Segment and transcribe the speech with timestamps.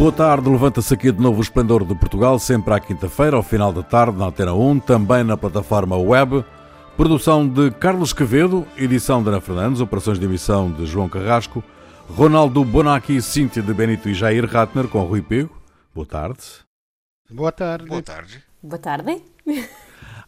[0.00, 3.70] Boa tarde, levanta-se aqui de novo o Esplendor de Portugal, sempre à quinta-feira, ao final
[3.70, 6.42] da tarde, na Antena 1, também na plataforma web.
[6.96, 11.62] Produção de Carlos Quevedo, edição de Ana Fernandes, operações de emissão de João Carrasco,
[12.08, 15.54] Ronaldo Bonacci, Cíntia de Benito e Jair Ratner com Rui Pego.
[15.94, 16.40] Boa tarde.
[17.30, 17.86] Boa tarde.
[17.86, 18.42] Boa tarde.
[18.62, 19.22] Boa tarde.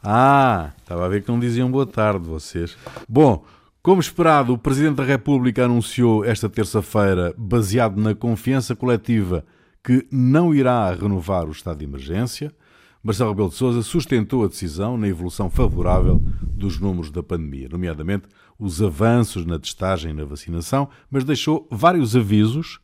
[0.04, 2.76] Ah, estava a ver que não diziam boa tarde vocês.
[3.08, 3.44] Bom,
[3.80, 9.44] como esperado, o Presidente da República anunciou esta terça-feira, baseado na confiança coletiva,
[9.82, 12.54] que não irá renovar o estado de emergência.
[13.02, 18.28] Marcelo Rebelo de Sousa sustentou a decisão na evolução favorável dos números da pandemia, nomeadamente
[18.58, 22.78] os avanços na testagem e na vacinação, mas deixou vários avisos,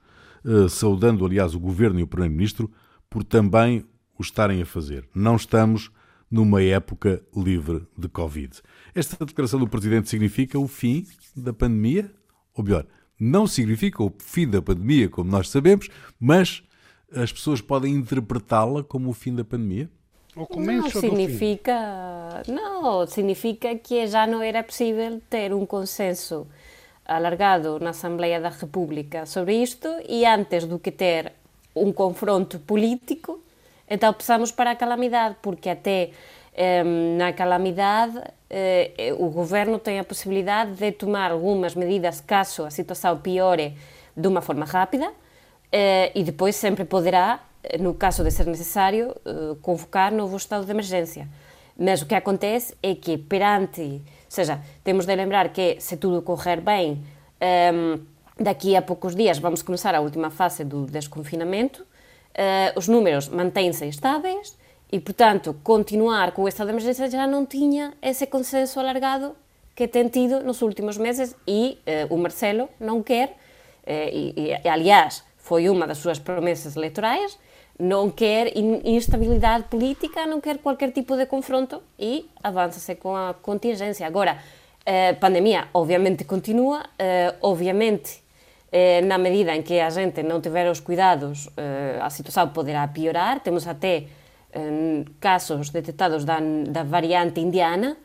[0.45, 2.69] eh, saudando, aliás, o Governo e o Primeiro-Ministro
[3.09, 3.85] por também
[4.19, 5.09] o estarem a fazer.
[5.15, 5.93] Não estamos
[6.29, 8.61] numa época livre de Covid.
[8.95, 11.07] Esta declaração do Presidente significa o fim
[11.37, 12.13] da pandemia?
[12.55, 12.85] Ou melhor,
[13.19, 15.89] não significa o fim da pandemia, como nós sabemos,
[16.21, 16.63] mas
[17.15, 19.89] as pessoas podem interpretá-la como o fim da pandemia?
[20.37, 26.47] O não significa, não, significa que já não era possível ter um consenso
[27.05, 31.33] alargado na Assembleia da República sobre isto e antes do que ter
[31.75, 33.41] um confronto político,
[33.89, 36.11] então passamos para a calamidade, porque até
[36.85, 42.71] um, na calamidade uh, o governo tem a possibilidade de tomar algumas medidas caso a
[42.71, 43.75] situação piore
[44.17, 45.11] de uma forma rápida
[46.15, 47.41] e depois sempre poderá,
[47.79, 51.29] no caso de ser necessário, uh, convocar novo estado de emergência.
[51.79, 56.23] Mas o que acontece é que perante, ou seja, temos de lembrar que se tudo
[56.23, 57.05] correr bem,
[57.73, 58.01] um,
[58.43, 61.87] daqui a poucos dias vamos começar a última fase do desconfinamento,
[62.77, 64.57] os números mantêm-se estáveis,
[64.91, 69.37] e, portanto, continuar com o estado de emergência já não tinha esse consenso alargado
[69.75, 73.37] que tem tido nos últimos meses e eh, o Marcelo não quer,
[73.87, 77.39] eh, e, e, aliás, foi uma das suas promessas eleitorais,
[77.79, 78.53] não quer
[78.85, 84.07] instabilidade política, não quer qualquer tipo de confronto e avança-se com a contingência.
[84.07, 88.23] Agora, a eh, pandemia obviamente continua, eh, obviamente
[88.71, 91.49] eh, na medida em que a gente não tiver os cuidados,
[92.03, 94.05] a situação poderá piorar, temos até
[95.21, 96.39] casos detectados da,
[96.69, 97.97] da variante indiana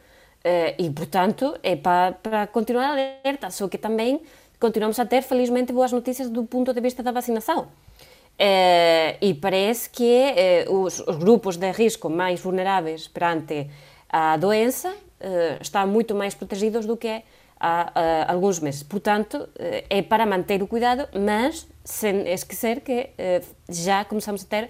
[0.78, 4.22] e, portanto, é para, para continuar alerta, só que também
[4.66, 7.68] continuamos a ter, felizmente, boas notícias do ponto de vista da vacinação.
[8.40, 10.14] Eh, e parece que
[10.44, 13.70] eh, os, os, grupos de risco mais vulneráveis perante
[14.10, 14.90] a doença
[15.62, 17.24] estão muito mais protegidos do que
[17.60, 18.84] há, há alguns meses.
[18.84, 19.48] Portanto,
[19.90, 23.12] é para manter o cuidado, mas sem esquecer que
[23.70, 24.70] já começamos a ter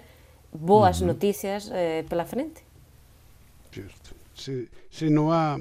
[0.54, 1.08] boas uhum.
[1.08, 2.62] notícias eh, pela frente.
[3.72, 4.14] Certo.
[4.34, 5.58] Se, se não há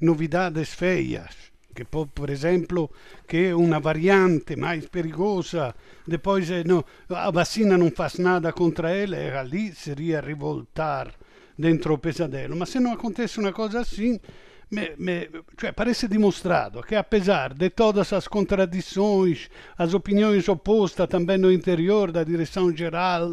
[0.00, 1.45] novidades feias,
[1.76, 2.90] que pode, por exemplo,
[3.28, 5.74] que uma variante mais perigosa,
[6.06, 11.12] depois eh, no, a vacina não faz nada contra ela, e ali seria rivoltar
[11.58, 12.56] dentro o pesadelo.
[12.56, 14.18] Mas se não acontece uma coisa assim,
[14.70, 15.28] me, me,
[15.58, 22.10] cioè, parece dimostrato que, apesar de todas as contradições, as opiniões opostas também no interior
[22.10, 23.32] da direção-geral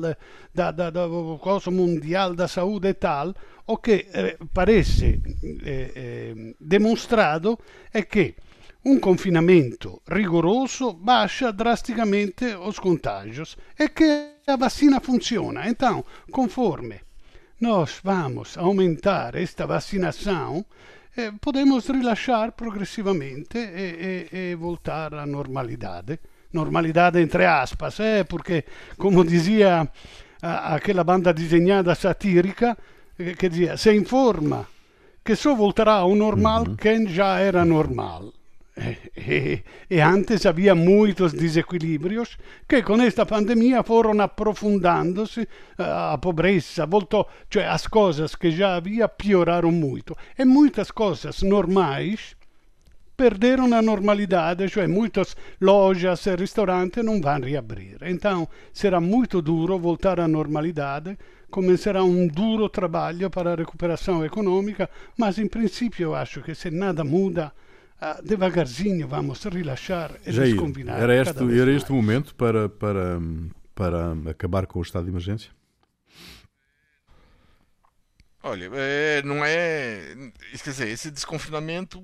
[0.53, 1.07] da, da, da
[1.39, 3.33] Coso Mundial da Saúde e tal,
[3.65, 7.59] o que eh, parece eh, eh, dimostrato
[7.89, 8.35] è che
[8.83, 15.67] un confinamento rigoroso baixa drasticamente os contágios e che a vacina funziona.
[15.67, 17.01] Então, conforme
[17.59, 20.65] nós vamos aumentar esta vacinação,
[21.15, 26.19] eh, podemos relaxar progressivamente e, e, e, voltar à normalidade.
[26.51, 28.65] Normalidade entre aspas, eh, porque,
[28.97, 29.89] como dizia
[30.41, 32.77] aquela banda desenhada satírica,
[33.29, 34.67] eh, que dizia, se informa
[35.23, 36.75] que só voltará ao normal uhum.
[36.75, 38.33] quem já era normal.
[39.15, 45.47] E, e, antes havia muitos desequilíbrios que com esta pandemia foram aprofundando-se,
[45.77, 50.17] a pobreza voltou, cioè as coisas que já havia pioraram muito.
[50.37, 52.35] E muitas coisas normais
[53.15, 57.97] perderam a normalidade, cioè muitas lojas e restaurantes não vão reabrir.
[58.01, 61.15] Então será muito duro voltar à normalidade,
[61.53, 66.71] começará um duro trabalho para a recuperação econômica, mas em princípio eu acho que se
[66.71, 67.53] nada muda,
[68.01, 70.99] ah, devagarzinho vamos relaxar e Jair, descombinar.
[70.99, 73.19] Era este, era este o momento para, para,
[73.75, 75.51] para acabar com o estado de emergência?
[78.41, 80.31] Olha, é, não é.
[80.63, 82.03] Quer dizer, esse desconfinamento.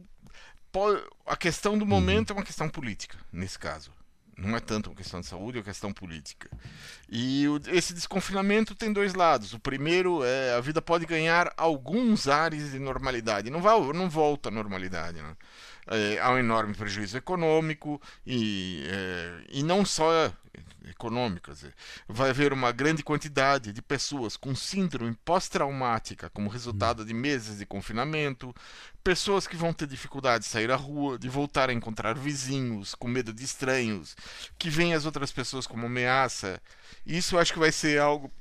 [0.72, 2.36] Pode, a questão do momento uhum.
[2.36, 3.92] é uma questão política, nesse caso.
[4.42, 6.50] Não é tanto uma questão de saúde, é uma questão política.
[7.10, 9.54] E o, esse desconfinamento tem dois lados.
[9.54, 13.50] O primeiro é a vida pode ganhar alguns ares de normalidade.
[13.50, 15.22] Não, vai, não volta à normalidade.
[15.22, 15.36] Né?
[15.90, 20.32] é, há um enorme prejuízo econômico e, é, e não só
[20.88, 21.52] econômico.
[21.52, 21.74] Dizer,
[22.08, 27.66] vai haver uma grande quantidade de pessoas com síndrome pós-traumática como resultado de meses de
[27.66, 28.54] confinamento,
[29.04, 33.08] pessoas que vão ter dificuldade de sair à rua, de voltar a encontrar vizinhos, com
[33.08, 34.16] medo de estranhos,
[34.58, 36.62] que veem as outras pessoas como ameaça.
[37.06, 38.32] Isso acho que vai ser algo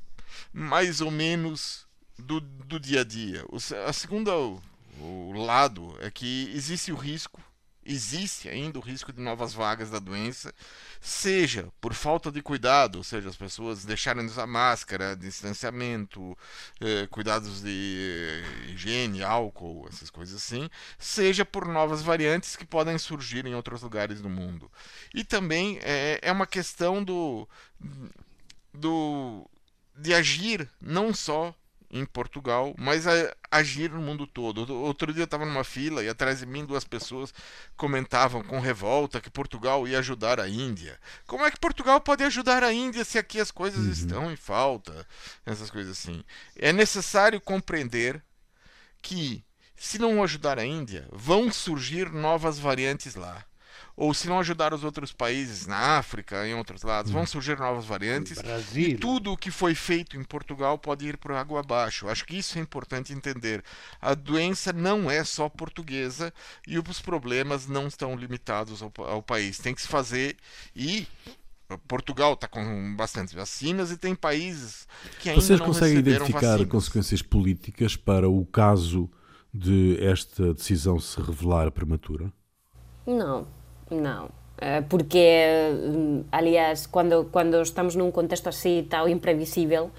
[0.52, 1.86] mais ou menos
[2.18, 3.44] do, do dia a dia.
[3.48, 3.56] O,
[3.86, 4.60] a segunda o,
[5.00, 7.40] o lado é que existe o risco
[7.88, 10.54] existe ainda o risco de novas vagas da doença,
[11.00, 16.36] seja por falta de cuidado, ou seja, as pessoas deixarem de usar máscara, distanciamento,
[16.80, 20.68] eh, cuidados de eh, higiene, álcool, essas coisas assim,
[20.98, 24.70] seja por novas variantes que podem surgir em outros lugares do mundo.
[25.14, 27.48] E também é, é uma questão do,
[28.72, 29.48] do
[29.96, 31.54] de agir não só
[31.90, 34.72] em Portugal, mas a, agir no mundo todo.
[34.74, 37.32] Outro dia eu estava numa fila e atrás de mim duas pessoas
[37.76, 40.98] comentavam com revolta que Portugal ia ajudar a Índia.
[41.26, 43.92] Como é que Portugal pode ajudar a Índia se aqui as coisas uhum.
[43.92, 45.06] estão em falta?
[45.46, 46.22] Essas coisas assim.
[46.56, 48.22] É necessário compreender
[49.00, 49.44] que
[49.76, 53.44] se não ajudar a Índia, vão surgir novas variantes lá
[53.98, 57.26] ou se não ajudar os outros países na África, em outros lados, vão hum.
[57.26, 58.38] surgir novas variantes.
[58.38, 58.90] Brasil.
[58.90, 62.06] E tudo o que foi feito em Portugal pode ir por água abaixo.
[62.08, 63.60] Acho que isso é importante entender.
[64.00, 66.32] A doença não é só portuguesa
[66.64, 69.58] e os problemas não estão limitados ao, ao país.
[69.58, 70.36] Tem que se fazer
[70.76, 71.04] e
[71.88, 74.86] Portugal está com bastantes vacinas e tem países
[75.20, 76.70] que ainda Vocês não conseguem identificar vacinas.
[76.70, 79.10] consequências políticas para o caso
[79.52, 82.32] de esta decisão se revelar prematura?
[83.04, 83.48] Não,
[83.90, 84.28] não.
[84.60, 89.90] Eh, porque, mm, aliás, quando, quando estamos num contexto assim tão imprevisível,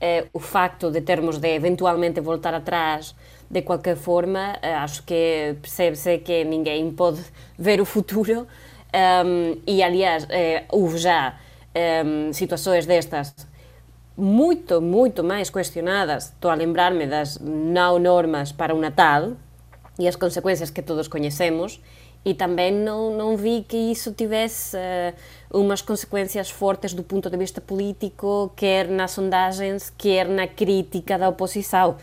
[0.00, 3.14] eh, o facto de termos de eventualmente voltar atrás
[3.50, 7.20] de qualquer forma, eh, acho que percebe-se que ninguém pode
[7.58, 8.46] ver o futuro.
[8.94, 11.38] Um, e, aliás, eh, houve já
[12.04, 13.34] um, situações destas
[14.16, 16.26] muito, muito mais questionadas.
[16.26, 19.32] Estou a lembrar-me das não normas para o Natal
[19.98, 21.80] e as consequências que todos conhecemos
[22.28, 27.36] e também não, não vi que isso tivesse uh, umas consequências fortes do ponto de
[27.38, 31.96] vista político, quer nas sondagens, quer na crítica da oposição.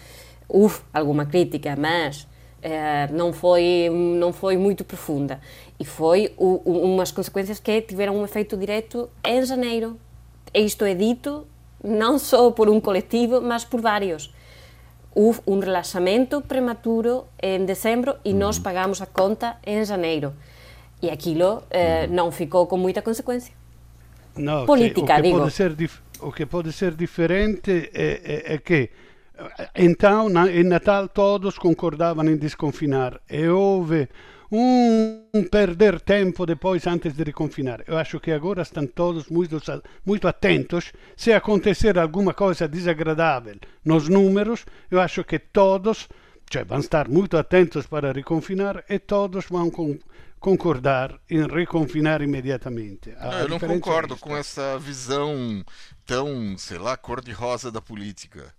[0.50, 5.40] Houve alguma crítica, mas uh, não, foi, não foi muito profunda.
[5.80, 9.96] E foi o, umas consequências que tiveram um efeito direto em janeiro.
[10.52, 11.46] Isto é dito
[11.84, 14.34] não só por um coletivo, mas por vários
[15.16, 20.34] houve um relaxamento prematuro em dezembro e nós pagamos a conta em janeiro.
[21.02, 23.54] E aquilo eh, não ficou com muita consequência.
[24.66, 25.76] Política, que, o, que Pode ser
[26.20, 28.90] o que pode ser diferente é, é, é que
[29.76, 34.08] então, na, em Natal, todos concordavam em desconfinar e houve
[34.52, 37.84] um perder tempo depois antes de reconfinar.
[37.88, 39.60] Eu acho que agora estão todos muito,
[40.06, 40.94] muito atentos.
[41.16, 46.08] Se acontecer alguma coisa desagradável nos números, eu acho que todos
[46.50, 49.98] cioè, vão estar muito atentos para reconfinar e todos vão com,
[50.40, 53.12] concordar em reconfinar imediatamente.
[53.20, 55.66] Não, eu não concordo é com essa visão
[56.06, 58.54] tão, sei lá, cor-de-rosa da política.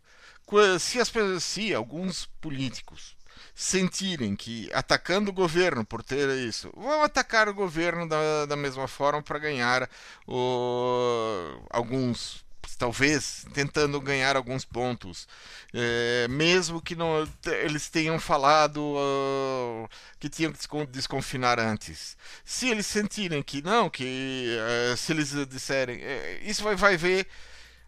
[0.78, 3.15] Se, as, se alguns políticos
[3.54, 8.88] sentirem que atacando o governo por ter isso, vão atacar o governo da, da mesma
[8.88, 9.88] forma para ganhar
[10.26, 12.46] o, alguns
[12.78, 15.26] talvez tentando ganhar alguns pontos,
[15.72, 17.26] é, mesmo que não,
[17.62, 22.16] eles tenham falado uh, que tinham que desconfinar antes.
[22.44, 24.56] Se eles sentirem que não, que
[24.92, 27.26] uh, se eles disserem, uh, isso vai, vai ver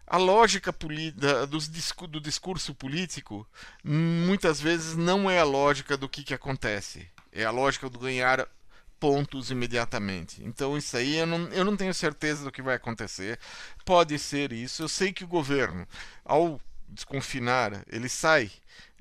[0.09, 0.75] a lógica
[2.09, 3.47] do discurso político
[3.83, 7.07] muitas vezes não é a lógica do que, que acontece.
[7.31, 8.47] É a lógica do ganhar
[8.99, 10.43] pontos imediatamente.
[10.43, 13.39] Então isso aí eu não, eu não tenho certeza do que vai acontecer.
[13.85, 14.81] Pode ser isso.
[14.81, 15.87] Eu sei que o governo,
[16.25, 18.51] ao desconfinar, ele sai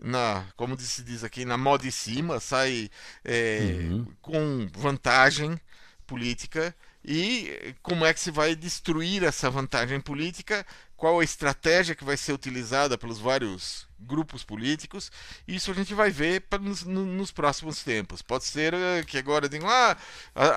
[0.00, 2.90] na, como se diz aqui, na moda de cima, sai
[3.24, 4.06] é, uhum.
[4.20, 5.58] com vantagem
[6.06, 6.74] política
[7.10, 12.18] e como é que se vai destruir essa vantagem política qual a estratégia que vai
[12.18, 15.10] ser utilizada pelos vários grupos políticos.
[15.46, 18.20] Isso a gente vai ver nos, nos, próximos tempos.
[18.20, 19.96] Pode ser uh, que agora digam, ah,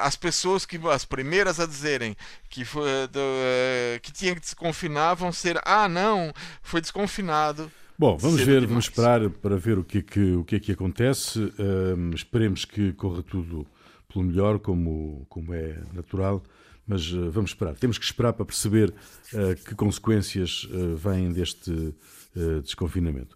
[0.02, 2.18] as pessoas que as primeiras a dizerem
[2.50, 7.72] que foi, uh, que tinha que desconfinar vão ser, ah, não, foi desconfinado.
[7.98, 8.70] Bom, vamos ver, demais.
[8.70, 11.40] vamos esperar para ver o que é que, o que, é que acontece.
[11.40, 13.66] Uh, esperemos que corra tudo
[14.12, 16.44] pelo melhor, como, como é natural
[16.88, 17.76] mas uh, vamos esperar.
[17.76, 21.94] Temos que esperar para perceber uh, que consequências uh, vêm deste
[22.64, 23.36] desconfinamento.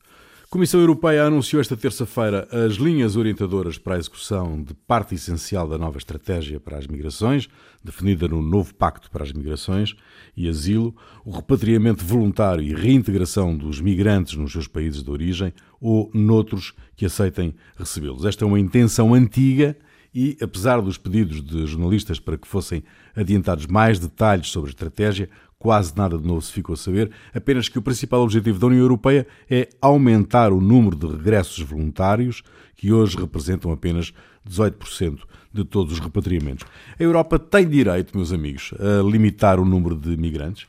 [0.50, 5.78] Comissão Europeia anunciou esta terça-feira as linhas orientadoras para a execução de parte essencial da
[5.78, 7.50] nova estratégia para as migrações,
[7.84, 9.98] definida no novo Pacto para as Migrações
[10.38, 15.52] e Asilo, o repatriamento voluntário e reintegração dos migrantes nos seus países de origem
[15.82, 18.24] ou noutros que aceitem recebê-los.
[18.24, 19.76] Esta é uma intenção antiga
[20.16, 22.82] e, apesar dos pedidos de jornalistas para que fossem
[23.14, 25.30] adiantados mais detalhes sobre a estratégia,
[25.60, 28.82] quase nada de novo se ficou a saber, apenas que o principal objetivo da União
[28.82, 32.44] Europeia é aumentar o número de regressos voluntários,
[32.78, 34.14] que hoje representam apenas
[34.50, 35.20] 18%
[35.54, 36.66] de todos os repatriamentos.
[36.98, 40.68] A Europa tem direito, meus amigos, a limitar o número de migrantes?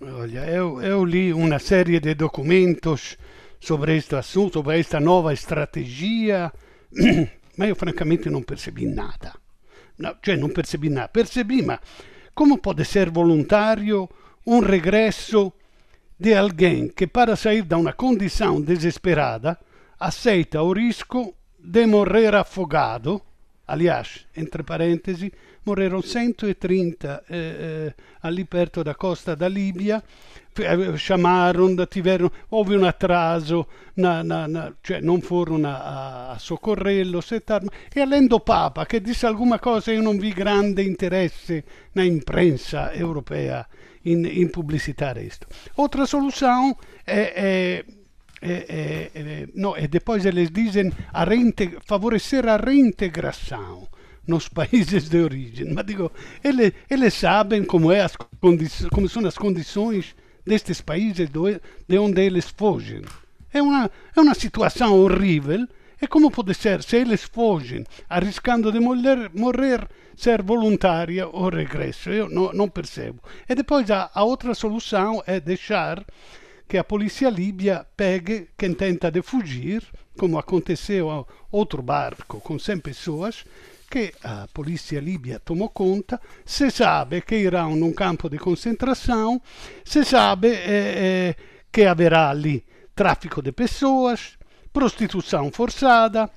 [0.00, 3.16] Olha, eu, eu li uma série de documentos
[3.60, 6.52] sobre este assunto, sobre esta nova estratégia,
[7.56, 9.34] mas eu francamente não percebi nada.
[9.96, 11.08] No, cioè non percebi nada.
[11.08, 11.78] Percebi, ma
[12.32, 14.08] come può essere volontario
[14.44, 15.54] un regresso
[16.16, 19.58] di alguém che para sair da una condição desesperada
[19.98, 23.22] aceita o risco de morrer afogado.
[23.66, 25.32] Aliás, entre parentesi,
[25.64, 30.02] morreram 130 eh, eh, ali perto da costa da Libia
[30.58, 37.20] eh, chamaram, tiveram, houve um atraso, na, na, na, cioè non furono a, a soccorrerlo,
[37.94, 42.92] e além do Papa che disse alguma cosa io non vi grande interesse na imprensa
[42.92, 43.66] europea
[44.02, 45.46] in, in publicitar isto.
[45.74, 47.84] Outra solução é, é
[48.46, 51.24] é, é, no, e depois eles dizem a
[51.86, 53.88] favorecer a reintegração
[54.26, 55.72] nos países de origem.
[55.72, 61.98] Mas digo, eles, eles sabem como, é as como são as condições destes países de
[61.98, 63.02] onde eles fogem.
[63.52, 65.66] É uma, é uma situação horrível.
[66.02, 72.10] E como pode ser, se eles fogem, arriscando de morrer, morrer ser voluntária o regresso?
[72.10, 73.20] Eu não percebo.
[73.48, 76.04] E depois a, a outra solução é deixar
[76.68, 79.82] que a polícia líbia pegue quem tenta de fugir,
[80.18, 83.44] como aconteceu a outro barco com 100 pessoas,
[83.94, 89.40] che a polícia líbia tomou conta, se sabe que irão num campo de concentração,
[89.84, 91.36] se sabe eh, eh,
[91.70, 94.36] que haverá ali tráfico de pessoas,
[94.72, 96.28] prostituição forçada,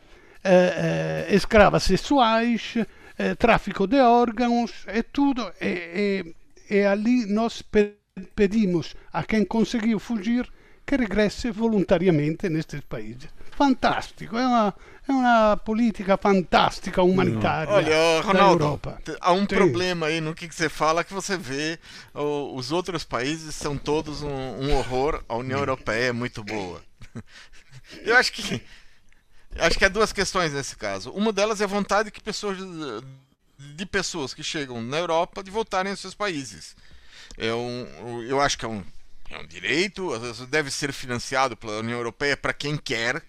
[0.43, 2.77] eh, eh escravas sexuais,
[3.17, 5.51] eh, tráfico de órgãos e tudo.
[5.59, 5.73] E,
[6.69, 7.63] e, e ali nós
[8.35, 10.47] pedimos a quem conseguiu fugir
[10.85, 13.37] que regresse voluntariamente nestes países.
[13.57, 14.73] Fantástico, é uma,
[15.07, 18.79] é uma política fantástica humanitária Olha, Ronaldo,
[19.19, 19.47] há um Sim.
[19.47, 21.79] problema aí no que, você fala que você vê
[22.13, 26.83] os outros países são todos um, um horror, a União Europeia é muito boa.
[28.05, 28.61] Eu acho que
[29.57, 31.09] acho que há duas questões nesse caso.
[31.09, 32.59] Uma delas é a vontade que pessoas
[33.57, 36.75] de pessoas que chegam na Europa de voltarem aos seus países.
[37.35, 38.83] É um, eu acho que é um,
[39.31, 40.11] é um direito,
[40.45, 43.23] deve ser financiado pela União Europeia para quem quer,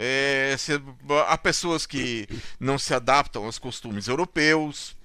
[0.00, 0.80] é, se,
[1.26, 2.28] há pessoas que
[2.60, 4.96] não se adaptam aos costumes europeus.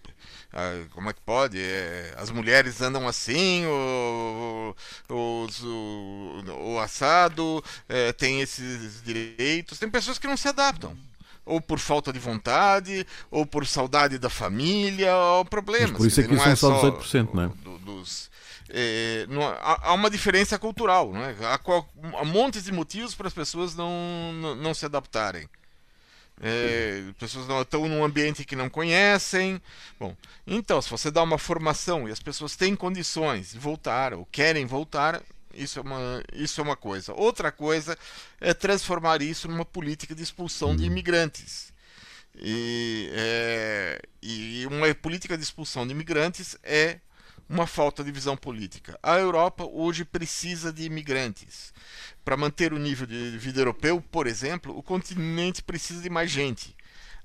[0.53, 1.59] Ah, como é que pode?
[1.59, 4.75] É, as mulheres andam assim, o,
[5.09, 9.79] o, assado é, tem esses direitos.
[9.79, 10.95] Tem pessoas que não se adaptam
[11.45, 15.91] ou por falta de vontade, ou por saudade da família, ou problemas.
[15.91, 17.47] Mas por isso é que são é só 18%, não é?
[17.61, 18.29] Do, dos,
[18.75, 21.35] é, não, há, há, uma diferença cultural, é?
[21.45, 21.59] há,
[22.19, 25.47] há montes de motivos para as pessoas não, não, não se adaptarem.
[26.41, 29.61] É, pessoas não estão num ambiente que não conhecem.
[29.99, 34.25] Bom, então, se você dá uma formação e as pessoas têm condições de voltar ou
[34.25, 35.21] querem voltar,
[35.53, 37.13] isso é uma, isso é uma coisa.
[37.13, 37.95] Outra coisa
[38.41, 40.87] é transformar isso numa política de expulsão de uhum.
[40.87, 41.71] imigrantes.
[42.35, 46.99] E, é, e uma política de expulsão de imigrantes é
[47.49, 48.97] uma falta de visão política.
[49.01, 51.73] A Europa hoje precisa de imigrantes.
[52.23, 56.75] Para manter o nível de vida europeu, por exemplo, o continente precisa de mais gente.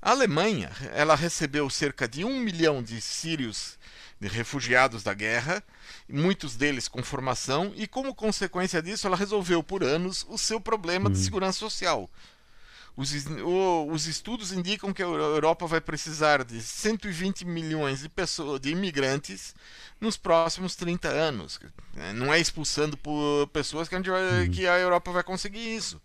[0.01, 3.77] A Alemanha ela recebeu cerca de um milhão de sírios,
[4.19, 5.63] de refugiados da guerra,
[6.07, 11.09] muitos deles com formação, e como consequência disso, ela resolveu por anos o seu problema
[11.09, 11.23] de uhum.
[11.23, 12.09] segurança social.
[12.99, 13.13] Os,
[13.93, 19.55] os, estudos indicam que a Europa vai precisar de 120 milhões de pessoas, de imigrantes
[20.01, 21.61] nos próximos 30 anos.
[22.15, 24.51] Não é expulsando por pessoas que a, vai, uhum.
[24.51, 26.01] que a Europa vai conseguir isso.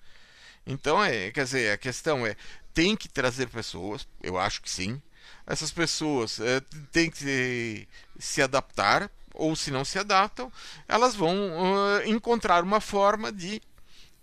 [0.65, 2.37] Então, é, quer dizer, a questão é:
[2.73, 5.03] tem que trazer pessoas, eu acho que sim.
[5.45, 6.61] Essas pessoas é,
[6.93, 7.89] têm que se,
[8.21, 10.51] se adaptar, ou se não se adaptam,
[10.87, 13.61] elas vão uh, encontrar uma forma de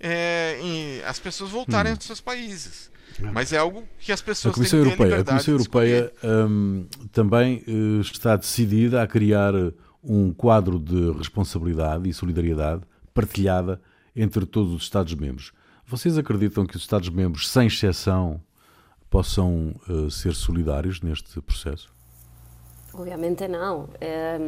[0.01, 1.95] é, as pessoas voltarem hum.
[1.95, 2.91] aos seus países.
[3.21, 3.31] É.
[3.31, 7.63] Mas é algo que as pessoas a Comissão têm Europeia, A Comissão Europeia um, também
[7.67, 9.53] uh, está decidida a criar
[10.03, 12.81] um quadro de responsabilidade e solidariedade
[13.13, 13.79] partilhada
[14.15, 15.53] entre todos os Estados-membros.
[15.85, 18.41] vocês acreditam que os Estados-membros, sem exceção,
[19.09, 21.93] possam uh, ser solidários neste processo?
[22.93, 23.87] Obviamente não.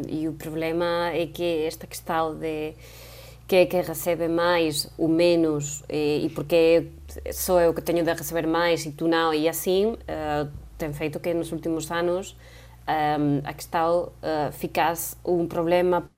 [0.09, 2.73] e o problema é que esta questão de
[3.47, 6.91] que é que recebe máis ou menos eh, e porque
[7.31, 10.47] só eu que teño de receber máis e tú não e así eh,
[10.77, 12.35] ten feito que nos últimos anos
[12.87, 16.09] eh, a questão uh, eh, ficase un problema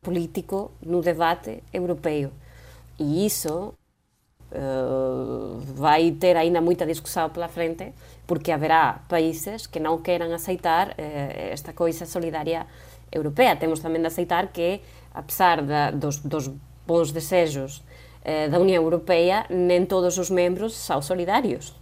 [0.00, 2.30] político no debate europeo
[2.98, 3.74] e iso
[4.52, 4.58] eh,
[5.74, 7.92] vai ter aínda moita discussão pela frente
[8.26, 12.66] porque haberá países que non queran aceitar eh, esta coisa solidaria
[13.10, 13.58] europea.
[13.58, 14.82] Temos tamén de aceitar que,
[15.14, 16.50] a pesar da, dos, dos
[16.86, 17.82] bons desexos
[18.24, 21.74] eh, da Unión Europea, nen todos os membros são solidarios.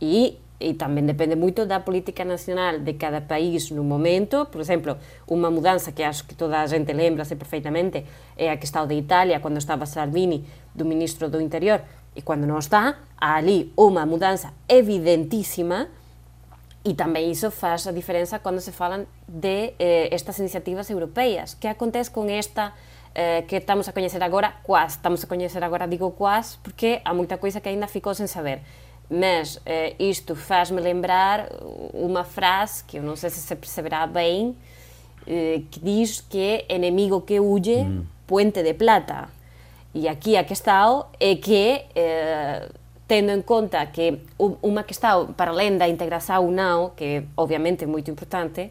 [0.00, 4.44] E e tamén depende moito da política nacional de cada país no momento.
[4.52, 8.04] Por exemplo, unha mudanza que acho que toda a gente lembrase perfeitamente
[8.36, 10.44] é a que está o de Italia cando estaba Salvini
[10.76, 11.80] do ministro do Interior
[12.12, 15.88] e cando non está, há ali unha mudanza evidentísima
[16.84, 21.56] e tamén iso faz a diferenza cando se falan de eh, estas iniciativas europeas.
[21.56, 22.76] Que acontece con esta
[23.14, 27.14] eh, que estamos a coñecer agora, quase, estamos a coñecer agora, digo quase, porque há
[27.14, 28.62] moita coisa que ainda ficou sen saber.
[29.10, 31.50] Mas eh, isto faz-me lembrar
[31.90, 34.54] unha frase que eu non sei se se perceberá bem,
[35.26, 38.30] eh, que diz que enemigo que huye, mm.
[38.30, 39.28] puente de plata.
[39.90, 42.70] E aquí a questão é que, eh,
[43.10, 47.90] tendo en conta que unha questão para além da integração ou non, que obviamente é
[47.90, 48.70] moito importante,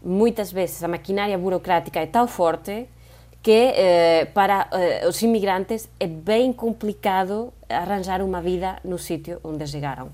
[0.00, 2.88] moitas veces a maquinaria burocrática é tão forte
[3.44, 9.66] que eh, para eh, os inmigrantes é bem complicado arranjar uma vida no sítio onde
[9.66, 10.08] chegaram,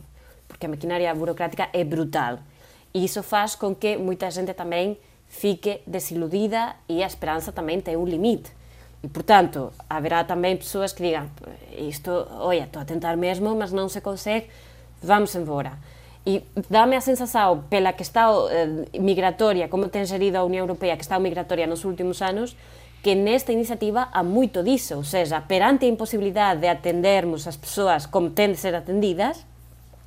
[0.49, 2.41] porque a maquinaria burocrática é brutal.
[2.93, 7.97] E isso faz com que muita gente também fique desiludida e a esperança também tem
[7.97, 8.51] um limite.
[9.01, 11.31] E, portanto, haverá também pessoas que digam
[11.79, 14.49] isto, olha, estou a tentar mesmo, mas não se consegue,
[15.01, 15.79] vamos embora.
[16.27, 20.97] E dá-me a sensação, pela questão eh, migratória, como tem gerido a União Europeia, a
[20.97, 22.57] questão migratória nos últimos anos,
[23.01, 28.05] que nesta iniciativa há moito diso, ou seja, perante a imposibilidade de atendermos as persoas
[28.05, 29.49] como ten de ser atendidas,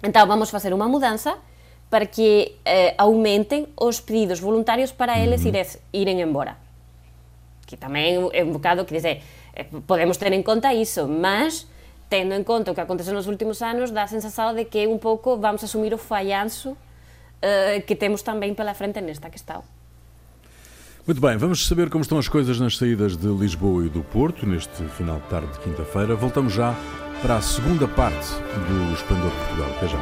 [0.06, 1.42] então vamos facer unha mudanza
[1.90, 6.58] para que eh, aumenten os pedidos voluntarios para eles ires, iren embora.
[7.66, 9.22] Que tamén é un bocado que dice,
[9.58, 11.66] eh, podemos ter en conta iso, mas
[12.14, 15.02] tendo en conta o que aconteceu nos últimos anos, dá a sensação de que un
[15.02, 16.78] pouco vamos asumir o fallanzo
[17.42, 19.66] eh, que temos tamén pela frente nesta que está.
[21.06, 24.48] Muito bem, vamos saber como estão as coisas nas saídas de Lisboa e do Porto
[24.48, 26.16] neste final de tarde de quinta-feira.
[26.16, 26.74] Voltamos já
[27.22, 29.70] para a segunda parte do Esplendor de Portugal.
[29.76, 30.00] Até já.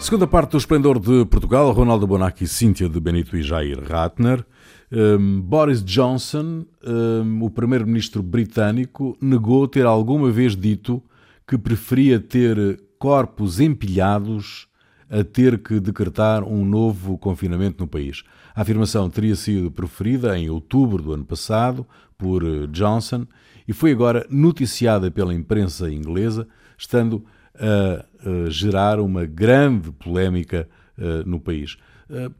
[0.00, 4.44] Segunda parte do Esplendor de Portugal, Ronaldo Bonacci, Cíntia de Benito e Jair Ratner.
[4.90, 11.00] Um, Boris Johnson, um, o primeiro-ministro britânico, negou ter alguma vez dito
[11.46, 14.66] que preferia ter corpos empilhados
[15.10, 18.22] a ter que decretar um novo confinamento no país.
[18.54, 21.86] A afirmação teria sido proferida em outubro do ano passado
[22.18, 23.26] por eh, Johnson
[23.68, 26.46] e foi agora noticiada pela imprensa inglesa,
[26.78, 28.04] estando a,
[28.46, 31.76] a gerar uma grande polémica uh, no país.
[32.08, 32.32] Uh,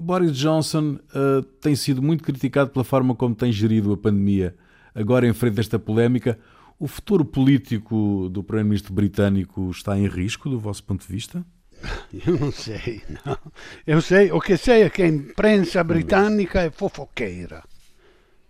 [0.00, 4.56] Boris Johnson uh, tem sido muito criticado pela forma como tem gerido a pandemia.
[4.94, 6.38] Agora, em frente a esta polémica,
[6.78, 11.44] o futuro político do Primeiro-Ministro britânico está em risco, do vosso ponto de vista?
[12.12, 13.38] Io non sei, no.
[13.84, 17.62] Eu sei, o che sei è che imprensa britannica è fofoqueira.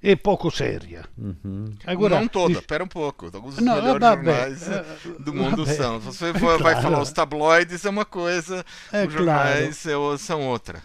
[0.07, 1.03] É pouco séria.
[1.17, 1.75] Uhum.
[1.87, 3.31] Agora, não toda, espera um pouco.
[3.33, 4.85] Alguns dos não, melhores jornais eh,
[5.19, 5.99] do mundo são.
[5.99, 10.19] Se você for, é vai falar os tabloides, é uma coisa, é os jornais claro.
[10.19, 10.83] são outra.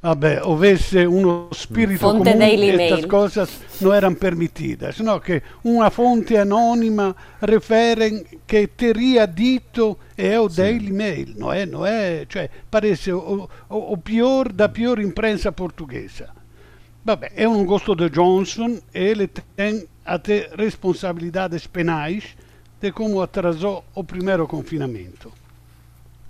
[0.00, 6.38] Vabbè, avesse uno spirito fonte comune, queste cose non erano permitidas, no, che una fonte
[6.38, 10.56] anonima refere che teria dito è o sì.
[10.56, 15.52] Daily Mail, no è, no è, cioè, parece o, o, o pior da pior imprensa
[15.52, 16.32] portuguesa.
[17.02, 22.36] Vabbè, è un gosto de Johnson e ele tem até responsabilidades penais
[22.80, 25.32] de como atrasou o primeiro confinamento,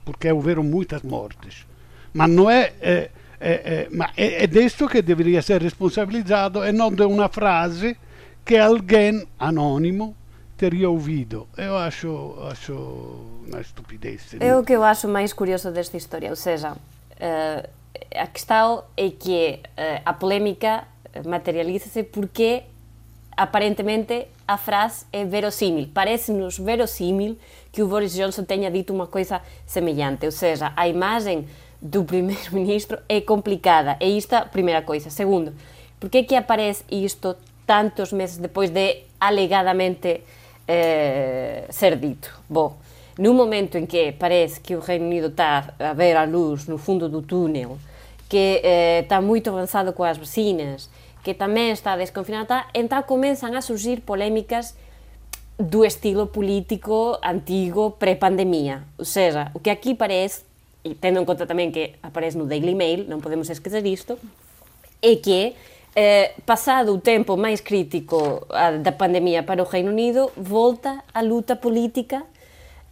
[0.05, 1.67] porque houveram muitas mortes.
[2.13, 6.73] Mas não é, é eh, eh, ma è, è questo che deveria essere responsabilizzato e
[6.73, 7.97] non di una frase
[8.45, 10.15] che alguém anônimo
[10.57, 11.49] teria ouvido.
[11.57, 12.75] Eu acho, acho
[13.47, 14.37] uma estupidez.
[14.39, 17.69] É o que eu acho mais curioso desta história, ou seja, uh,
[18.15, 19.61] a questão é que
[20.05, 20.85] a polémica
[21.25, 22.65] materializa-se porque
[23.37, 25.89] aparentemente a frase é verossímil.
[25.95, 27.39] Parece-nos verossímil
[27.73, 31.47] que o Boris Johnson tenha dito uma coisa semelhante, ou seja, a imagem
[31.81, 33.97] do primeiro ministro é complicada.
[34.01, 35.11] É esta a primeira coisa.
[35.11, 35.53] Segundo,
[35.99, 40.23] por que que aparece isto tantos meses depois de alegadamente
[40.69, 42.29] eh, ser dito?
[42.49, 42.77] Bom,
[43.19, 46.79] nun momento en que parece que o Reino Unido está a ver a luz no
[46.79, 47.77] fundo do túnel,
[48.29, 50.89] que eh, está moito avanzado coas vacinas,
[51.21, 54.73] que tamén está desconfinada, entón comenzan a surgir polémicas
[55.61, 58.89] do estilo político antigo pré-pandemia.
[58.97, 60.49] Ou seja, o que aquí parece
[60.85, 64.17] e tendo en conta tamén que aparece no Daily Mail, non podemos esquecer isto,
[65.01, 65.57] é que
[65.97, 71.21] eh, pasado o tempo máis crítico a, da pandemia para o Reino Unido, volta a
[71.21, 72.25] luta política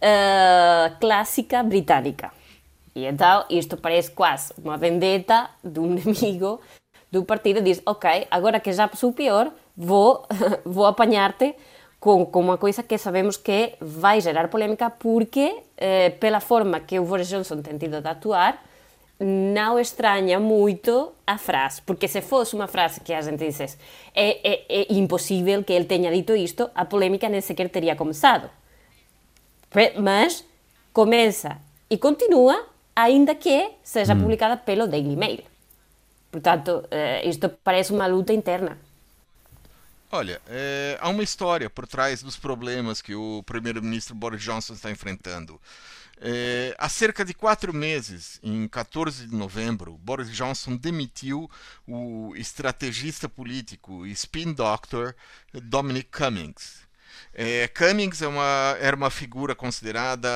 [0.01, 2.31] eh, clásica británica.
[2.95, 6.59] E então isto parece quase uma vendetta de um inimigo
[7.11, 7.61] do partido.
[7.61, 10.27] Diz, ok, agora que já passou o pior, vou,
[10.65, 11.55] vou apanhar-te
[11.99, 16.99] com, com uma coisa que sabemos que vai gerar polêmica porque, eh, pela forma que
[16.99, 18.61] o Boris Johnson tem tido de atuar,
[19.19, 23.77] não estranha muito a frase, porque se fosse uma frase que a gente dissesse
[24.13, 28.49] é, é, é impossível que ele tenha dito isto, a polêmica nem sequer teria começado.
[29.97, 30.43] Mas
[30.91, 31.57] começa
[31.89, 32.65] e continua
[32.95, 34.21] ainda que seja hum.
[34.21, 35.43] publicada pelo Daily Mail.
[36.31, 38.77] Portanto, eh, isto parece uma luta interna.
[40.11, 44.89] Olha, é, há uma história por trás dos problemas que o primeiro-ministro Boris Johnson está
[44.89, 45.61] enfrentando.
[46.19, 51.49] É, há cerca de quatro meses, em 14 de novembro, Boris Johnson demitiu
[51.87, 55.15] o estrategista político e spin doctor
[55.53, 56.87] Dominic Cummings.
[57.31, 60.27] É, Cummings é uma, era uma figura considerada,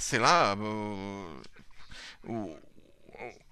[0.00, 1.42] sei lá, o,
[2.24, 2.67] o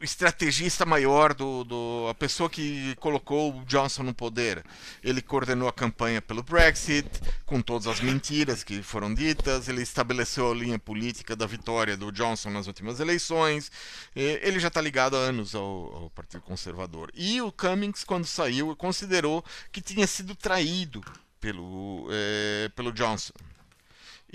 [0.00, 4.64] estrategista maior do, do a pessoa que colocou o Johnson no poder.
[5.02, 7.08] Ele coordenou a campanha pelo Brexit,
[7.44, 9.68] com todas as mentiras que foram ditas.
[9.68, 13.70] Ele estabeleceu a linha política da vitória do Johnson nas últimas eleições.
[14.14, 17.10] Ele já está ligado há anos ao, ao, Partido Conservador.
[17.14, 21.02] E o Cummings, quando saiu, considerou que tinha sido traído
[21.40, 23.32] pelo, é, pelo Johnson.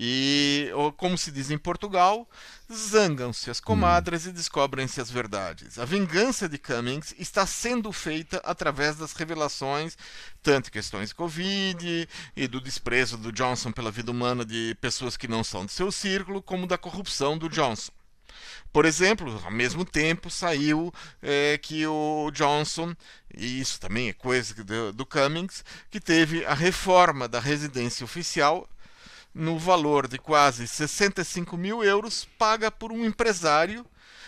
[0.04, 2.28] E, como se diz em Portugal,
[2.74, 4.30] zangam-se as comadres hum.
[4.30, 5.78] e descobrem-se as verdades.
[5.78, 9.96] A vingança de Cummings está sendo feita através das revelações,
[10.42, 15.28] tanto questões de Covid e do desprezo do Johnson pela vida humana de pessoas que
[15.28, 17.92] não são de seu círculo, como da corrupção do Johnson.
[18.74, 22.96] Por exemplo, ao mesmo tempo saiu é, que o Johnson,
[23.38, 28.68] e isso também é coisa do, do Cummings, que teve a reforma da residência oficial
[29.34, 33.86] no valor de quase 65 mil euros, paga por um empresário,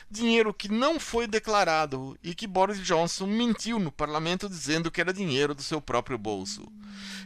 [0.09, 5.11] dinheiro que não foi declarado e que Boris Johnson mentiu no parlamento dizendo que era
[5.11, 6.71] dinheiro do seu próprio bolso.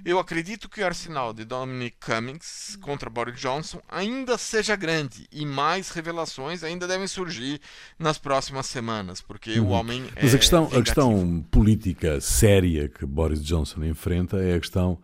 [0.05, 5.45] Eu acredito que o arsenal de Dominic Cummings contra Boris Johnson ainda seja grande e
[5.45, 7.59] mais revelações ainda devem surgir
[7.99, 9.67] nas próximas semanas, porque uhum.
[9.67, 14.55] o homem é Mas a questão, a questão política séria que Boris Johnson enfrenta é
[14.55, 14.97] a questão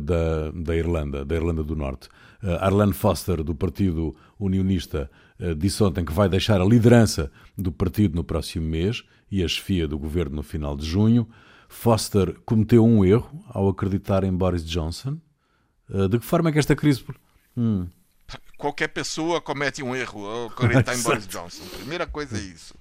[0.00, 2.08] da, da Irlanda, da Irlanda do Norte.
[2.42, 7.70] Uh, Arlene Foster, do Partido Unionista, uh, disse ontem que vai deixar a liderança do
[7.70, 11.28] partido no próximo mês e a chefia do governo no final de junho.
[11.68, 15.18] Foster cometeu um erro ao acreditar em Boris Johnson?
[16.10, 17.04] De que forma é que esta crise.
[17.56, 17.86] Hum.
[18.58, 21.64] Qualquer pessoa comete um erro ao acreditar em Boris Johnson.
[21.76, 22.74] Primeira coisa é isso.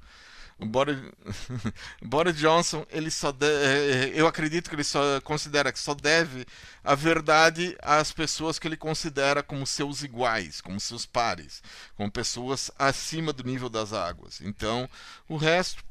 [0.65, 0.97] Boris,
[2.02, 6.45] Boris Johnson, ele só de, é, eu acredito que ele só considera que só deve
[6.84, 11.63] a verdade às pessoas que ele considera como seus iguais, como seus pares,
[11.95, 14.39] como pessoas acima do nível das águas.
[14.41, 14.89] Então,
[15.28, 15.84] o resto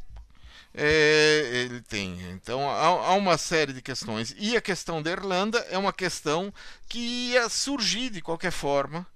[0.74, 2.30] é, ele tem.
[2.30, 4.34] Então há, há, uma série de questões.
[4.38, 6.52] E a questão da Irlanda é uma questão
[6.88, 6.98] que
[7.32, 9.06] ia surgir de qualquer forma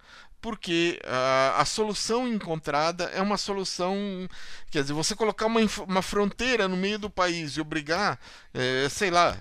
[0.45, 3.97] porque a, a, solução encontrada é uma solução,
[4.71, 8.21] quer dizer, você colocar uma, uma fronteira no meio do país e obrigar,
[8.53, 9.39] é, sei lá,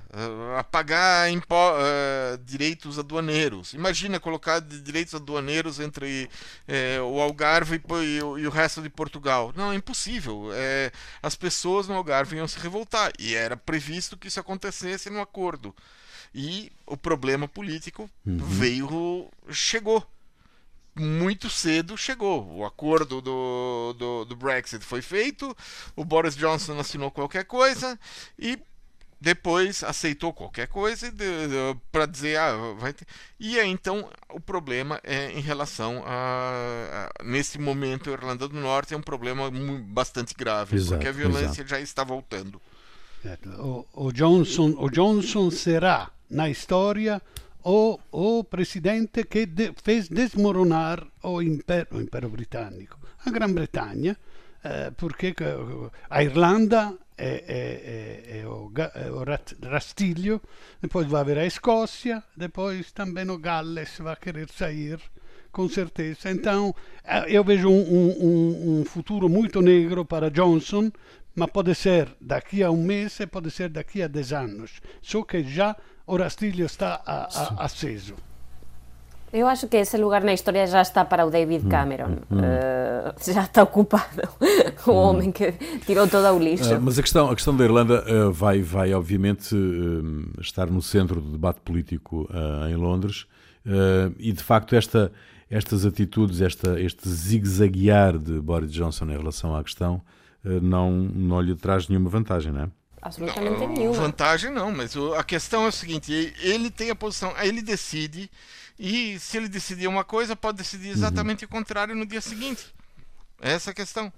[0.58, 3.74] a pagar é, direitos aduaneiros.
[3.74, 6.30] Imagina colocar direitos aduaneiros entre
[6.66, 9.52] é, o Algarve e, e, o resto de Portugal.
[9.58, 10.52] Não, é impossível.
[10.54, 10.89] É,
[11.22, 15.76] as pessoas no Algarve iam se revoltar e era previsto que isso acontecesse no acordo.
[16.34, 18.38] E o problema político uhum.
[18.38, 20.12] veio, chegou
[20.95, 22.58] muito cedo chegou.
[22.58, 25.56] O acordo do, do, do, Brexit foi feito,
[25.95, 27.99] o Boris Johnson assinou qualquer coisa
[28.38, 28.60] e
[29.19, 31.12] depois aceitou qualquer coisa
[31.89, 33.08] para dizer ah, vai ter...
[33.39, 38.60] e aí, então o problema é em relação a, a, nesse momento a Irlanda do
[38.60, 39.49] Norte é um problema
[39.88, 41.69] bastante grave exato, porque a violência exato.
[41.69, 42.62] já está voltando
[43.60, 47.21] o, o Johnson o Johnson será na história
[47.63, 54.17] o, o presidente che de, fez desmoronar o impero, o britânico, a Grã-Bretanha,
[54.63, 55.34] eh, porque
[56.10, 60.41] a Irlanda é, é, é, o, é o Rastilho,
[60.82, 64.99] depois vai haver a Escócia, depois também o Gales vai querer sair,
[65.52, 66.32] com certeza.
[66.32, 66.73] Então,
[67.28, 70.91] eu vejo um, um, um futuro muito negro para Johnson,
[71.36, 74.82] mas pode ser daqui a um mês e pode ser daqui a dez anos.
[75.02, 78.15] Só que já o Rastilho está a, a, aceso.
[79.34, 82.10] Eu acho que esse lugar na história já está para o David hum, Cameron.
[82.30, 82.39] Hum, hum.
[82.39, 84.22] Uh, já está ocupado.
[84.86, 84.96] o hum.
[84.96, 85.54] homem que
[85.88, 86.76] tirou todo o lixo.
[86.76, 89.56] Uh, mas a questão, a questão da Irlanda uh, vai, vai, obviamente,
[90.39, 92.30] estar no centro do debate político
[92.69, 93.26] em Londres.
[94.19, 95.12] e, de facto, esta,
[95.50, 100.00] estas atitudes, esta, este zigue-zaguear de Boris Johnson em relação à questão,
[100.43, 102.71] não, não lhe traz nenhuma vantagem, não é?
[103.01, 103.97] Absolutamente não, nenhuma.
[103.97, 108.29] Vantagem não, mas a questão é o seguinte: ele tem a posição, ele decide
[108.79, 110.93] e se ele decidir uma coisa, pode decidir uhum.
[110.93, 111.49] exatamente uhum.
[111.49, 112.73] o contrário no dia seguinte.
[113.41, 114.12] Essa é a questão.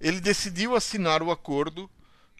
[0.00, 1.88] Ele decidiu assinar o acordo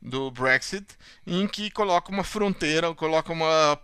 [0.03, 0.87] do Brexit
[1.25, 3.79] em que coloca uma fronteira, coloca uma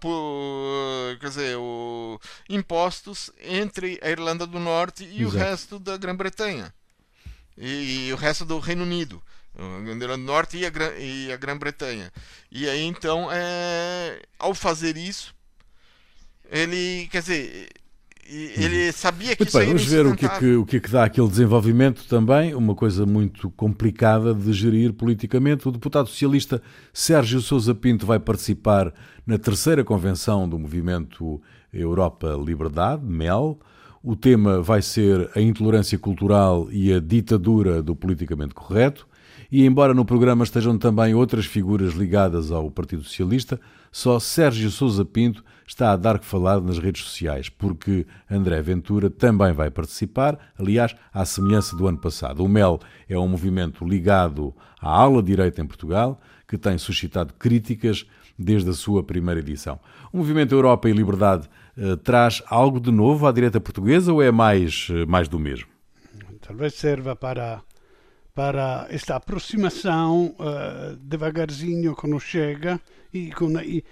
[1.20, 5.36] quer dizer, o, impostos entre a Irlanda do Norte e Exato.
[5.36, 6.74] o resto da Grã-Bretanha
[7.56, 9.22] e, e, o resto do Reino Unido,
[9.58, 12.10] a Irlanda do Norte e a, e a Grã-Bretanha.
[12.50, 15.34] E aí então, é, ao fazer isso,
[16.50, 17.68] ele, quer dizer,
[18.28, 20.90] ele sabia que muito bem, vamos ver o que, é que, o que é que
[20.90, 25.66] dá aquele desenvolvimento também, uma coisa muito complicada de gerir politicamente.
[25.66, 28.92] O deputado socialista Sérgio Sousa Pinto vai participar
[29.26, 31.40] na terceira convenção do movimento
[31.72, 33.58] Europa Liberdade, MEL.
[34.02, 39.08] O tema vai ser a intolerância cultural e a ditadura do politicamente correto.
[39.50, 43.58] E embora no programa estejam também outras figuras ligadas ao Partido Socialista,
[43.90, 49.08] só Sérgio Sousa Pinto está a dar que falar nas redes sociais, porque André Ventura
[49.08, 52.44] também vai participar, aliás, à semelhança do ano passado.
[52.44, 58.06] O MEL é um movimento ligado à ala direita em Portugal, que tem suscitado críticas
[58.38, 59.80] desde a sua primeira edição.
[60.12, 64.30] O movimento Europa e Liberdade eh, traz algo de novo à direita portuguesa ou é
[64.30, 65.68] mais, eh, mais do mesmo?
[66.40, 67.62] Talvez serva para
[68.38, 72.80] para esta aproximação uh, devagarzinho quando chega
[73.12, 73.82] e com a, e,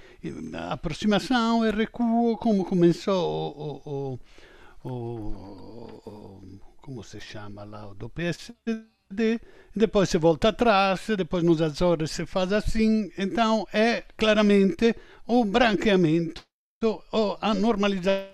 [0.55, 4.21] a aproximação e recuo como começou o,
[4.85, 4.93] o, o,
[6.07, 9.41] o como se chama lá do PSD
[9.75, 14.95] depois se volta atrás depois nos Azores se faz assim então é claramente
[15.27, 16.41] o branqueamento
[17.11, 18.31] ou a normalização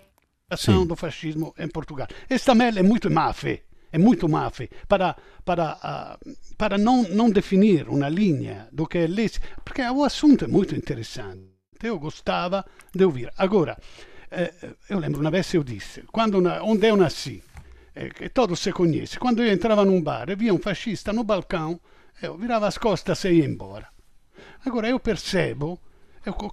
[0.55, 0.85] Sim.
[0.85, 3.63] do fascismo em Portugal esta mel é muito má fé
[3.93, 8.97] é muito má fé para, para, uh, para não, não definir uma linha do que
[8.97, 11.53] é lícito, porque o assunto é muito interessante.
[11.81, 13.31] Eu gostava de ouvir.
[13.37, 13.77] Agora,
[14.31, 14.53] eh,
[14.89, 17.43] eu lembro uma vez eu disse, quando, onde eu nasci,
[17.93, 21.25] eh, que todos se conhecem, quando eu entrava num bar e via um fascista no
[21.25, 21.79] balcão,
[22.21, 23.89] eu virava as costas e ia embora.
[24.65, 25.79] Agora eu percebo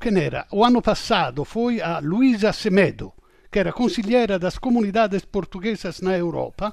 [0.00, 0.46] que era.
[0.50, 3.12] O ano passado foi a Luisa Semedo,
[3.50, 6.72] que era consigliera das comunidades portuguesas na Europa,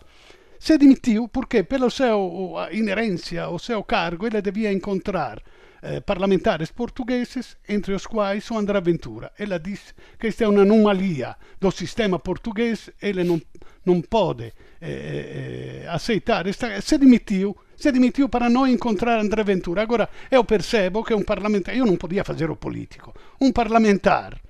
[0.60, 5.42] se demitiu porque, pela sua inerência, o seu cargo, ele devia encontrar
[5.82, 9.32] eh, parlamentares portugueses, entre os quais o André Ventura.
[9.38, 13.40] Ela disse que esta é uma anomalia do sistema português, ele não,
[13.86, 16.46] não pode eh, eh, aceitar.
[16.82, 19.84] Se demitiu, se demitiu para não encontrar André Ventura.
[19.84, 24.42] Agora, eu percebo que um parlamentar, eu não podia fazer o político, um parlamentar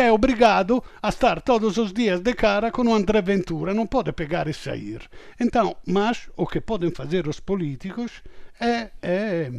[0.00, 4.12] é obrigado a estar todos os dias de cara com o André Ventura, não pode
[4.12, 5.00] pegar e sair.
[5.40, 8.22] Então, mas o que podem fazer os políticos
[8.60, 9.52] é, é,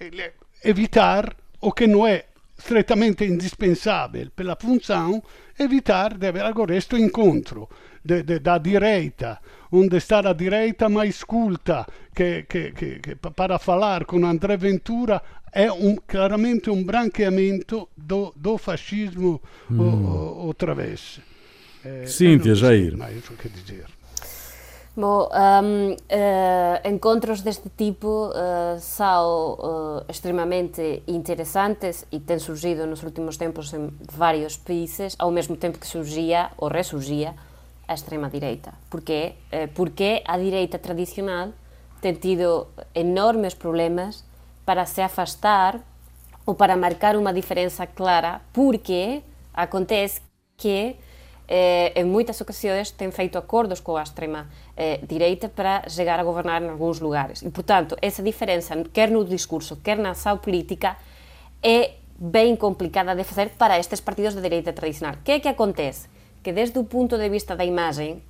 [0.00, 0.32] é
[0.62, 2.24] evitar o que não é
[2.58, 5.22] strettamente indispensável pela função,
[5.58, 7.68] evitar de haver agora este encontro
[8.04, 9.40] de, da direita,
[9.72, 15.20] onde está a direita mais culta que, que, que, que para falar com André Ventura
[15.54, 19.40] é um, claramente um branqueamento do, do fascismo
[19.70, 20.46] hum.
[20.46, 21.20] outra vez.
[21.84, 22.96] É, Cíntia, Jair.
[22.96, 23.86] Mais o que dizer.
[24.96, 33.02] Bom, um, uh, encontros deste tipo uh, são uh, extremamente interessantes e têm surgido nos
[33.02, 37.34] últimos tempos em vários países, ao mesmo tempo que surgia ou ressurgia
[37.86, 38.72] a extrema-direita.
[38.88, 39.34] Porquê?
[39.74, 41.50] porque a direita tradicional
[42.00, 44.24] tem tido enormes problemas
[44.64, 45.80] para se afastar
[46.46, 49.22] ou para marcar uma diferença clara, porque
[49.52, 50.20] acontece
[50.56, 50.96] que
[51.46, 56.24] eh, em muitas ocasiões tem feito acordos com a extrema eh, direita para chegar a
[56.24, 57.42] governar em alguns lugares.
[57.42, 60.96] E, portanto, essa diferença, quer no discurso, quer na ação política,
[61.62, 65.16] é bem complicada de fazer para estes partidos de direita tradicional.
[65.16, 66.08] O que é que acontece?
[66.42, 68.22] Que desde o ponto de vista da imagem,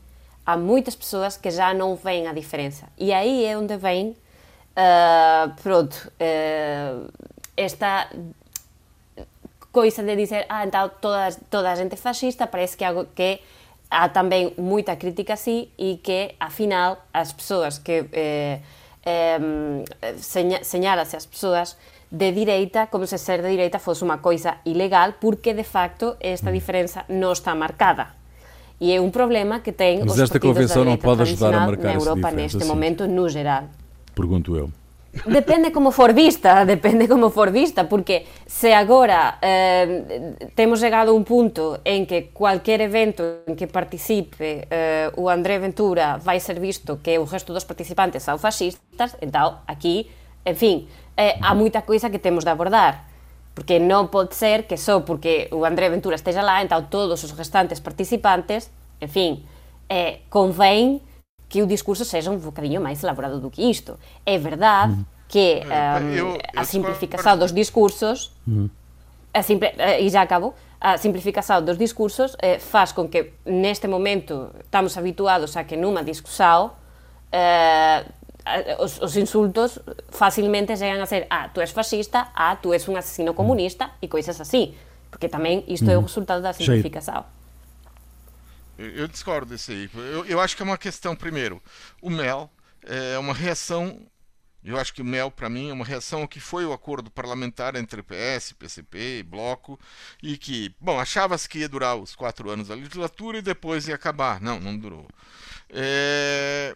[0.44, 2.88] há muitas pessoas que já não veem a diferença.
[2.98, 4.16] E aí é onde vem
[4.76, 7.10] uh, pronto, uh,
[7.56, 8.08] esta
[9.74, 13.40] coisa de dizer, ah, então toda, toda a gente fascista, parece que, algo, que
[13.90, 18.60] há também muita crítica assim e que, afinal, as pessoas que eh,
[19.04, 19.38] eh,
[20.62, 21.76] señala-se as pessoas
[22.10, 26.52] de direita como se ser de direita fosse uma coisa ilegal porque de facto esta
[26.52, 28.14] diferença não está marcada.
[28.80, 31.88] E é um problema que tem Mas os esta convenção não pode ajudar a marcar
[31.88, 33.64] na Europa neste momento no geral
[34.14, 34.70] pergunto eu
[35.26, 41.14] Depende como for vista, depende como for vista, porque se agora eh, temos chegado a
[41.14, 46.58] un punto en que cualquier evento en que participe eh, o André Ventura vai ser
[46.58, 50.10] visto que o resto dos participantes são fascistas, então aquí,
[50.44, 50.76] en fin,
[51.16, 53.06] eh, há moita coisa que temos de abordar.
[53.54, 57.30] Porque non pode ser que só porque o André Ventura esteja lá, então todos os
[57.38, 58.66] restantes participantes,
[58.98, 59.32] en fin,
[59.86, 60.26] eh,
[61.48, 63.98] que o discurso seja un bocadinho máis elaborado do que isto.
[64.26, 64.96] É verdade
[65.28, 68.32] que um, a simplificación dos discursos
[69.34, 73.88] a simple, eh, e já acabo, a simplificación dos discursos eh, faz con que neste
[73.88, 76.72] momento estamos habituados a que numa discussão.
[77.34, 78.04] eh,
[78.78, 79.80] os, os insultos
[80.10, 84.08] facilmente chegan a ser ah, tú és fascista, ah, tú és un asesino comunista e
[84.08, 84.76] coisas así,
[85.10, 87.24] porque tamén isto é o resultado da simplificación.
[87.24, 87.43] Sí.
[88.78, 89.90] Eu discordo desse aí.
[89.94, 91.62] Eu, eu acho que é uma questão, primeiro,
[92.02, 92.50] o MEL
[92.82, 94.00] é uma reação.
[94.62, 97.10] Eu acho que o MEL, para mim, é uma reação ao que foi o acordo
[97.10, 99.78] parlamentar entre PS, PCP e Bloco,
[100.22, 103.94] e que, bom, achava-se que ia durar os quatro anos da legislatura e depois ia
[103.94, 104.40] acabar.
[104.40, 105.06] Não, não durou.
[105.70, 106.74] É...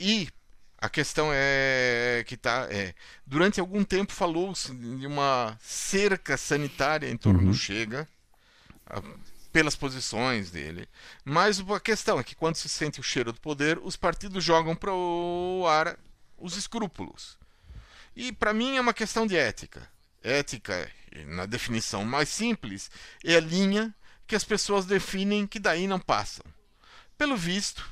[0.00, 0.28] E
[0.78, 2.94] a questão é que tá, é,
[3.26, 7.50] durante algum tempo falou-se de uma cerca sanitária em torno uhum.
[7.50, 8.08] do Chega
[9.56, 10.86] pelas posições dele.
[11.24, 14.76] Mas a questão é que quando se sente o cheiro do poder, os partidos jogam
[14.76, 15.98] para o ar
[16.36, 17.38] os escrúpulos.
[18.14, 19.90] E para mim é uma questão de ética.
[20.22, 20.92] Ética,
[21.28, 22.90] na definição mais simples,
[23.24, 23.94] é a linha
[24.26, 26.44] que as pessoas definem que daí não passam.
[27.16, 27.82] Pelo visto,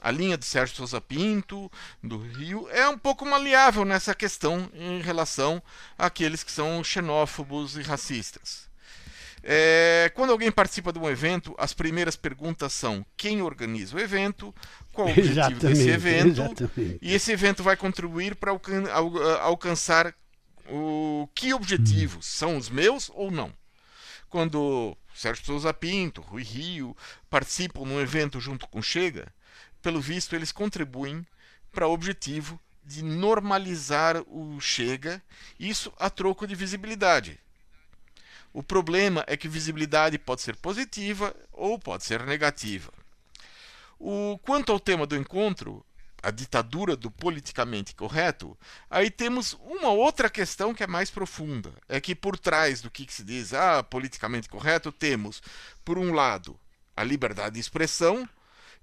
[0.00, 1.70] a linha de Sérgio Souza Pinto,
[2.02, 5.62] do Rio, é um pouco maleável nessa questão em relação
[5.98, 8.65] àqueles que são xenófobos e racistas.
[9.48, 14.52] É, quando alguém participa de um evento, as primeiras perguntas são quem organiza o evento,
[14.92, 16.98] qual o objetivo exatamente, desse evento, exatamente.
[17.00, 18.90] e esse evento vai contribuir para alcan
[19.40, 20.12] alcançar
[20.68, 22.28] o que objetivos hum.
[22.28, 23.52] são os meus ou não.
[24.28, 26.96] Quando Sérgio Souza Pinto, Rui Rio
[27.30, 29.32] participam num evento junto com Chega,
[29.80, 31.24] pelo visto eles contribuem
[31.70, 35.22] para o objetivo de normalizar o Chega,
[35.56, 37.38] isso a troco de visibilidade.
[38.56, 42.90] O problema é que visibilidade pode ser positiva ou pode ser negativa.
[43.98, 45.84] O, quanto ao tema do encontro,
[46.22, 48.56] a ditadura do politicamente correto,
[48.88, 51.70] aí temos uma outra questão que é mais profunda.
[51.86, 55.42] É que por trás do que se diz, ah, politicamente correto, temos,
[55.84, 56.58] por um lado,
[56.96, 58.26] a liberdade de expressão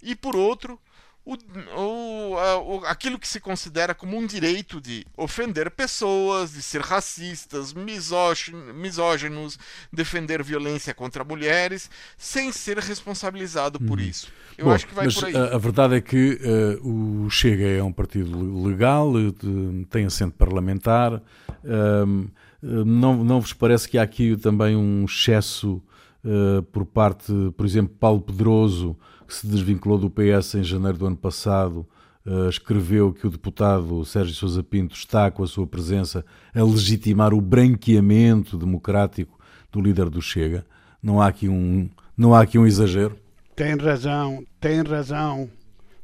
[0.03, 0.79] e, por outro,
[1.25, 1.37] o,
[1.77, 7.73] o, o, aquilo que se considera como um direito de ofender pessoas, de ser racistas,
[7.73, 9.57] misóginos,
[9.91, 14.05] defender violência contra mulheres, sem ser responsabilizado por uhum.
[14.05, 14.27] isso.
[14.57, 15.35] Eu Bom, acho que vai por aí.
[15.35, 16.39] A, a verdade é que
[16.81, 21.21] uh, o Chega é um partido legal, uh, tem assento parlamentar.
[21.63, 22.29] Uh,
[22.61, 25.81] não, não vos parece que há aqui também um excesso
[26.71, 28.97] por parte, por exemplo, Paulo Pedroso?
[29.33, 31.87] que se desvinculou do PS em janeiro do ano passado,
[32.25, 37.33] uh, escreveu que o deputado Sérgio Sousa Pinto está, com a sua presença, a legitimar
[37.33, 39.39] o branqueamento democrático
[39.71, 40.65] do líder do Chega.
[41.01, 43.17] Não há aqui um, não há aqui um exagero?
[43.55, 45.49] Tem razão, tem razão.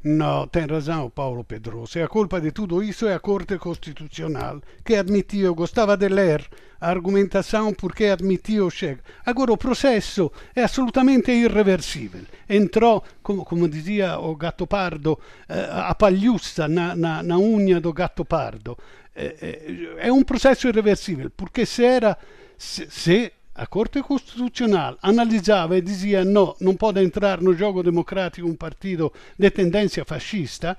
[0.03, 1.99] Não, tem razão Paulo Pedroso.
[1.99, 6.47] E a culpa de tudo isso é a Corte Constitucional, que admitiu, gostava de ler
[6.79, 9.01] a argumentação porque admitiu Chega.
[9.25, 12.21] Agora, o processo é absolutamente irreversível.
[12.47, 17.91] Entrou, como, como dizia o Gatto Pardo, eh, a palhuça na, na, na unha do
[17.91, 18.77] Gatto Pardo.
[19.13, 22.17] É, é, é um processo irreversível, porque se era
[22.57, 28.47] se, se a Corte Constitucional analisava e dizia no, não pode entrar no jogo democrático
[28.47, 30.77] um partido de tendência fascista,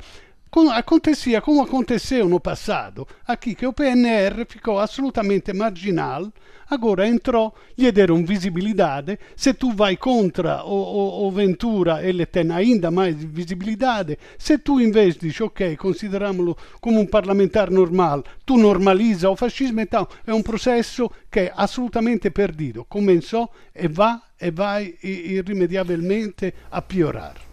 [0.73, 6.33] acontecia como aconteceu no passado, aqui que o PNR ficou absolutamente marginal,
[6.69, 12.51] agora entrou, lhe deram visibilidade, se tu vai contra o, o, o Ventura, ele tem
[12.51, 19.31] ainda mais visibilidade, se tu invece dici ok, consideramolo come un parlamentar normal, tu normaliza
[19.31, 24.95] o fascismo, então é um processo que é absolutamente perdido, começou e vai e vai
[25.03, 27.50] irrimediavelmente a piorar.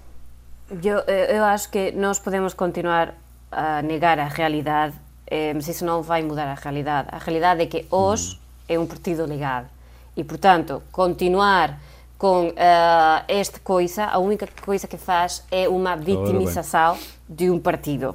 [0.69, 3.13] Yo, eh, eu acho que nós podemos continuar
[3.49, 4.95] a negar a realidade
[5.25, 7.07] eh, se isso não vai mudar a realidade.
[7.09, 8.39] A realidade é que hoje mm.
[8.73, 9.63] é um partido legal
[10.15, 11.79] e, portanto, continuar
[12.17, 16.97] com uh, eh, esta coisa, a única coisa que faz é uma vitimização
[17.29, 18.13] de um partido.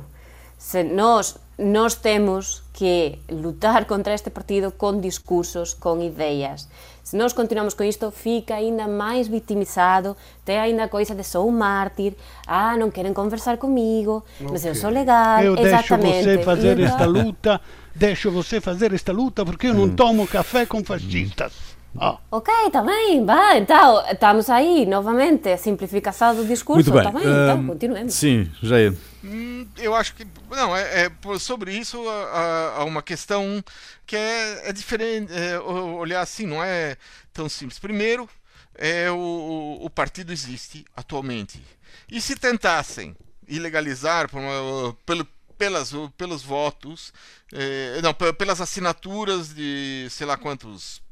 [0.59, 6.68] Se nós, nós temos que lutar contra este partido com discursos, com ideias.
[7.03, 11.48] Se nós continuamos com isto, fica ainda mais vitimizado, tem ainda a coisa de sou
[11.48, 12.14] um mártir,
[12.46, 14.46] ah, não querem conversar comigo, okay.
[14.50, 16.24] mas eu sou legal, eu exatamente.
[16.24, 16.94] deixo você fazer então...
[16.94, 17.61] esta luta,
[17.94, 19.96] deixo você fazer esta luta porque eu não hum.
[19.96, 21.71] tomo café com fascistas.
[21.99, 22.18] Ah.
[22.30, 27.18] Ok, está bem, vai, então, estamos aí, novamente, a simplificação do discurso, Muito bem, tá
[27.18, 28.14] bem uh, então, continuemos.
[28.14, 28.93] Sim, já é.
[29.22, 33.62] Hum, eu acho que, não, é, é sobre isso há, há, uma questão
[34.07, 36.97] que é, é diferente, é, olhar assim, não é
[37.32, 37.78] tão simples.
[37.78, 38.28] Primeiro,
[38.74, 41.62] é o, o partido existe atualmente.
[42.11, 43.14] E se tentassem
[43.47, 45.26] ilegalizar por uma, pelo,
[45.59, 47.12] pelas, pelos votos,
[47.53, 51.03] eh, não, pelas assinaturas de sei lá quantos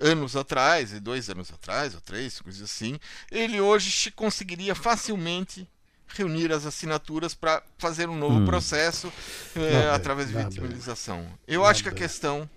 [0.00, 2.98] anos atrás, e dois anos atrás, ou três, coisas assim,
[3.30, 5.66] ele hoje conseguiria facilmente
[6.08, 8.44] reunir as assinaturas para fazer um novo hum.
[8.44, 9.12] processo
[9.56, 11.26] é, através de vitimização.
[11.46, 12.48] Eu acho que a questão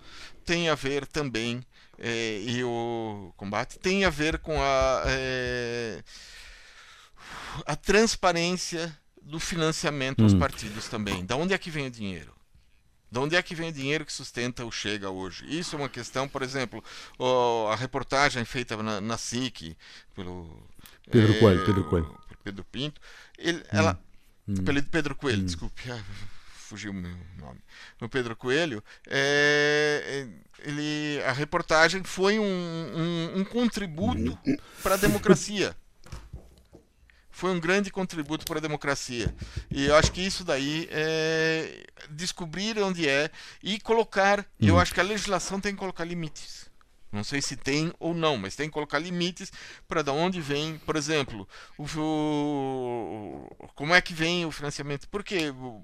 [0.44, 1.64] tem a ver também
[1.98, 6.02] é, e o combate tem a ver com a é,
[7.66, 10.24] a transparência do financiamento hum.
[10.24, 11.24] aos partidos também.
[11.24, 12.39] Da onde é que vem o dinheiro?
[13.10, 15.44] De onde é que vem o dinheiro que sustenta o Chega hoje?
[15.46, 16.82] Isso é uma questão, por exemplo,
[17.70, 19.76] a reportagem feita na, na SIC
[20.14, 20.62] pelo
[21.10, 22.20] Pedro é, Coelho, Pedro Coelho.
[22.44, 23.00] Pedro Pinto,
[23.36, 23.62] ele, hum.
[23.70, 24.00] ela,
[24.48, 24.54] hum.
[24.64, 25.46] pelo Pedro Coelho, hum.
[25.46, 25.82] desculpe,
[26.52, 27.60] fugiu o meu nome.
[28.00, 30.28] O Pedro Coelho, é,
[30.60, 34.56] ele, a reportagem foi um, um, um contributo hum.
[34.82, 35.76] para a democracia
[37.40, 39.34] foi um grande contributo para a democracia.
[39.70, 43.30] E eu acho que isso daí é descobrir onde é
[43.62, 44.40] e colocar.
[44.40, 44.68] Hum.
[44.68, 46.69] Eu acho que a legislação tem que colocar limites.
[47.12, 49.52] Não sei se tem ou não, mas tem que colocar limites
[49.88, 51.46] para de onde vem, por exemplo,
[51.76, 55.08] o, o, como é que vem o financiamento.
[55.08, 55.82] Porque o,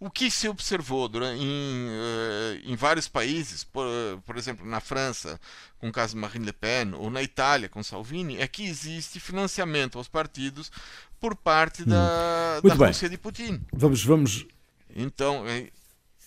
[0.00, 3.86] o que se observou durante, em, uh, em vários países, por,
[4.24, 5.38] por, exemplo, na França,
[5.78, 9.20] com o caso de Marine Le Pen, ou na Itália, com Salvini, é que existe
[9.20, 10.72] financiamento aos partidos
[11.20, 12.68] por parte da, hum.
[12.68, 13.60] da Rússia de Putin.
[13.72, 14.46] Vamos, vamos.
[14.94, 15.68] Então, é,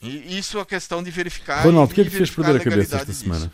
[0.02, 1.64] isso é a questão de verificar.
[1.64, 3.24] Ronaldo, o que é que fez perder a cabeça esta disso.
[3.24, 3.52] semana?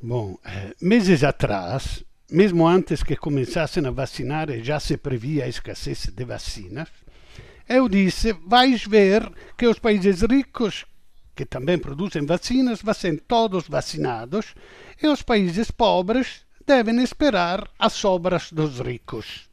[0.00, 5.48] Bom, eh, meses atrás, mesmo antes que começassem a vacinar e já se previa a
[5.48, 6.88] escassez de vacinas,
[7.68, 10.86] eu disse: vais ver que os países ricos,
[11.34, 14.54] que também produzem vacinas, vão ser todos vacinados
[15.02, 19.47] e os países pobres devem esperar as sobras dos ricos.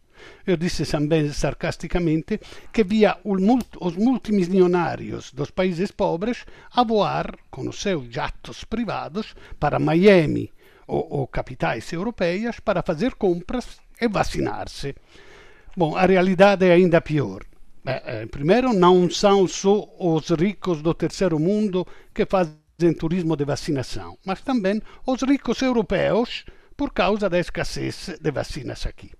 [0.45, 2.39] Eu disse também sarcasticamente
[2.71, 9.79] que via os multimilionários dos países pobres a voar com os seus jatos privados para
[9.79, 10.51] Miami
[10.87, 14.95] ou, ou capitais europeias para fazer compras e vacinar-se.
[15.75, 17.43] Bom, a realidade é ainda pior.
[17.85, 24.17] Eh, primeiro, não são só os ricos do terceiro mundo que fazem turismo de vacinação,
[24.25, 26.45] mas também os ricos europeus
[26.75, 29.11] por causa da escassez de vacinas aqui.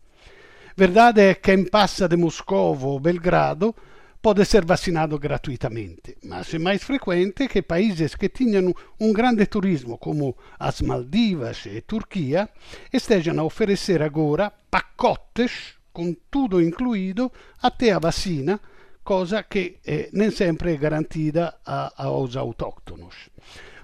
[0.78, 3.74] Verdade é que quem passa de Moscou ou Belgrado
[4.22, 9.98] pode ser vacinado gratuitamente, mas é mais frequente que países que tinham um grande turismo,
[9.98, 12.50] como as Maldivas e Turquia,
[12.92, 18.60] estejam a oferecer agora pacotes com tudo incluído até a vacina,
[19.02, 23.30] cosa que eh, nem sempre é garantida a, aos autóctonos.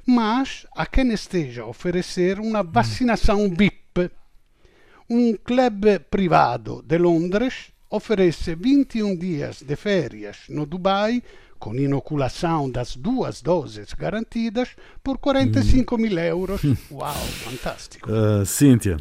[0.06, 4.12] Mas a quem esteja a oferecer uma vacinação BIP,
[5.12, 11.22] um clube privado de Londres oferece 21 dias de férias no Dubai
[11.60, 14.70] com inoculação das duas doses garantidas
[15.04, 16.64] por 45 mil euros.
[16.64, 16.78] Hum.
[16.96, 18.10] Uau, fantástico.
[18.10, 18.98] Uh, Cíntia.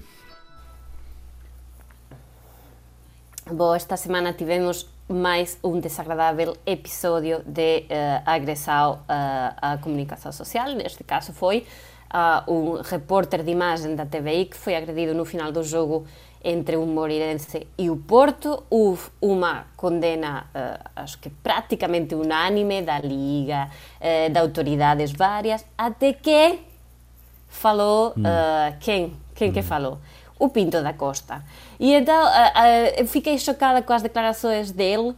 [3.46, 10.74] Bom, esta semana tivemos mais um desagradável episódio de uh, agressão uh, à comunicação social.
[10.74, 11.64] Neste caso foi
[12.12, 16.06] uh, um repórter de imagem da TVI que foi agredido no final do jogo
[16.42, 18.64] entre o Moreirense e o Porto.
[18.70, 23.68] Houve uma condena, uh, acho que praticamente unânime, da Liga,
[24.00, 26.58] uh, de autoridades várias, até que
[27.48, 29.12] falou uh, quem?
[29.34, 29.64] Quem que hum.
[29.64, 29.98] falou?
[30.38, 31.44] O Pinto da Costa.
[31.78, 32.26] E então
[32.96, 35.14] eu fiquei chocada com as declarações dele.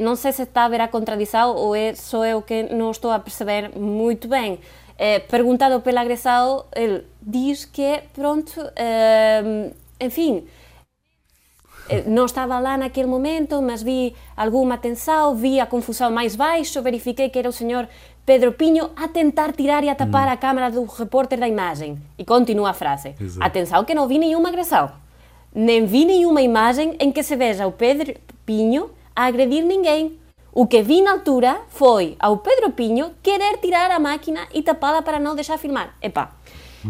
[0.00, 3.10] não sei se está a ver a contradição ou é só eu que não estou
[3.10, 4.58] a perceber muito bem
[4.98, 9.70] é, perguntado pelo agressado, ele diz que, pronto, é,
[10.00, 10.46] enfim,
[11.88, 16.80] Eh, non estaba lá naquele momento, mas vi alguma tensão, vi a confusão mais baixo,
[16.80, 17.88] verifiquei que era o senhor
[18.24, 22.00] Pedro Pinho a tentar tirar e a tapar a câmara do repórter da imagem.
[22.16, 23.14] E continua a frase.
[23.20, 23.44] Exato.
[23.44, 24.92] Atenção que não vi nenhuma agressão.
[25.54, 28.14] Nem vi nenhuma imagem em que se veja o Pedro
[28.46, 30.18] Pinho a agredir ninguém.
[30.56, 35.02] O que vi na altura foi ao Pedro Pinho querer tirar a máquina e tapá-la
[35.02, 35.96] para não deixar filmar.
[36.00, 36.30] Epá,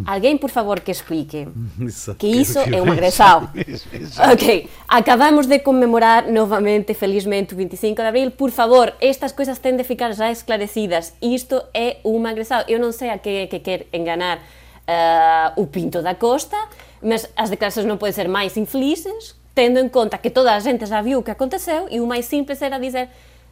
[0.04, 1.48] alguém por favor que explique
[2.18, 3.48] que isso é uma agressão.
[4.30, 8.30] Ok, acabamos de comemorar novamente, felizmente, o 25 de abril.
[8.32, 11.14] Por favor, estas coisas têm de ficar já esclarecidas.
[11.22, 12.62] Isto é uma agressão.
[12.68, 14.40] Eu não sei a que, que quer enganar
[14.86, 16.58] ah, o Pinto da Costa,
[17.00, 20.84] mas as declarações não podem ser mais infelizes, tendo em conta que toda a gente
[20.84, 23.08] já viu o que aconteceu e o mais simples era dizer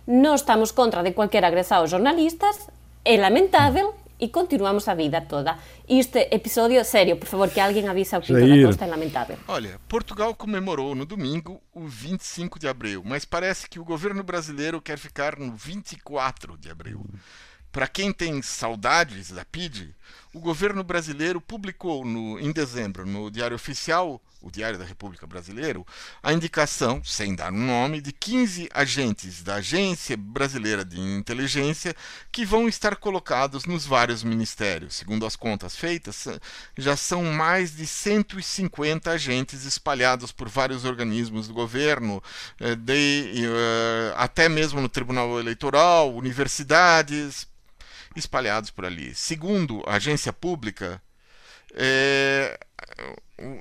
[0.07, 2.69] não estamos contra de qualquer agressão aos jornalistas,
[3.05, 5.59] é lamentável e continuamos a vida toda.
[5.89, 8.63] Este episódio, sério, por favor, que alguém avise ao Pinto Jair.
[8.63, 9.37] da Costa, é lamentável.
[9.49, 14.81] Olha, Portugal comemorou no domingo o 25 de abril, mas parece que o governo brasileiro
[14.81, 17.05] quer ficar no 24 de abril.
[17.73, 19.95] Para quem tem saudades da PID,
[20.35, 25.87] o governo brasileiro publicou no, em dezembro no Diário Oficial, o Diário da República Brasileiro,
[26.23, 31.95] a indicação, sem dar um nome, de 15 agentes da Agência Brasileira de Inteligência
[32.33, 34.97] que vão estar colocados nos vários ministérios.
[34.97, 36.27] Segundo as contas feitas,
[36.77, 42.23] já são mais de 150 agentes espalhados por vários organismos do governo,
[42.59, 47.47] eh, de, eh, até mesmo no Tribunal Eleitoral, universidades,
[48.19, 49.15] espalhados por ali.
[49.15, 51.01] Segundo a agência pública,
[51.75, 52.59] é,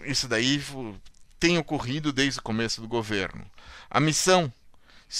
[0.06, 0.62] isso daí
[1.40, 3.46] tem ocorrido desde o começo do governo.
[3.90, 4.52] A missão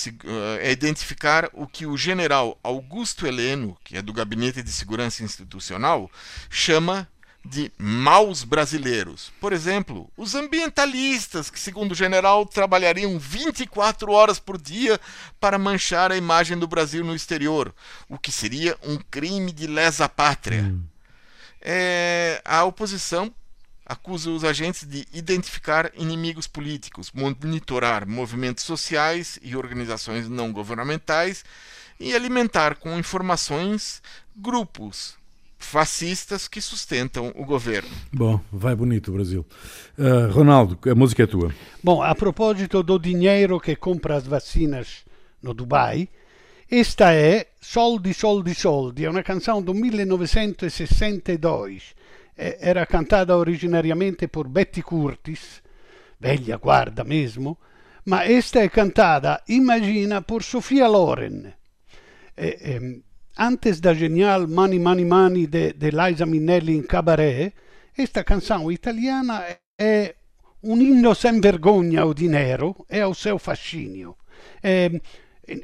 [0.06, 5.24] eh, é identificar o que o general Augusto Heleno, que é do Gabinete de Segurança
[5.24, 6.10] Institucional,
[6.50, 7.08] chama
[7.44, 9.32] de maus brasileiros.
[9.40, 15.00] Por exemplo, os ambientalistas, que, segundo o general, trabalhariam 24 horas por dia
[15.40, 17.74] para manchar a imagem do Brasil no exterior,
[18.08, 20.74] o que seria um crime de lesa pátria.
[21.60, 23.34] É, a oposição
[23.86, 31.44] acusa os agentes de identificar inimigos políticos, monitorar movimentos sociais e organizações não governamentais
[32.00, 34.02] e alimentar com informações
[34.36, 35.21] grupos
[35.62, 37.92] fascistas que sustentam o governo.
[38.12, 39.46] Bom, vai bonito o Brasil.
[39.98, 41.54] Ah, Ronaldo, a música é tua.
[41.84, 45.06] Bom, a proposito do dinheiro que compra as vacinas
[45.42, 46.10] no Dubai,
[46.70, 51.94] esta é Soldi, Soldi, Soldi, è una canzone del 1962.
[52.34, 55.62] Eh, Era cantata originariamente por Betty Curtis,
[56.18, 57.58] veglia guarda mesmo,
[58.06, 61.54] ma esta è cantata, immagina, por Sofia Loren.
[62.34, 63.02] Eh, ehm,
[63.42, 67.54] antes da genial Mani Mani Mani de, de Liza Minnelli in cabaret,
[67.94, 69.44] questa canzone italiana
[69.76, 70.16] è
[70.62, 74.18] un inno sem vergogna o di nero e ao seu fascinio.
[74.62, 75.00] Ehm,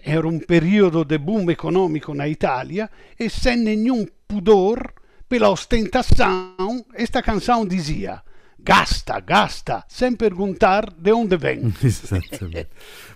[0.01, 4.93] era un periodo de boom economico na Italia e sem nenhum pudor
[5.27, 8.23] pela ostentação, esta canção dizia
[8.57, 11.71] gasta, gasta, sem perguntar de onde vem.
[11.81, 12.69] Exatamente.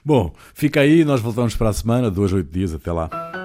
[0.05, 3.40] Bom, fica aí, nós voltamos para a semana, dois, oito dias, até lá.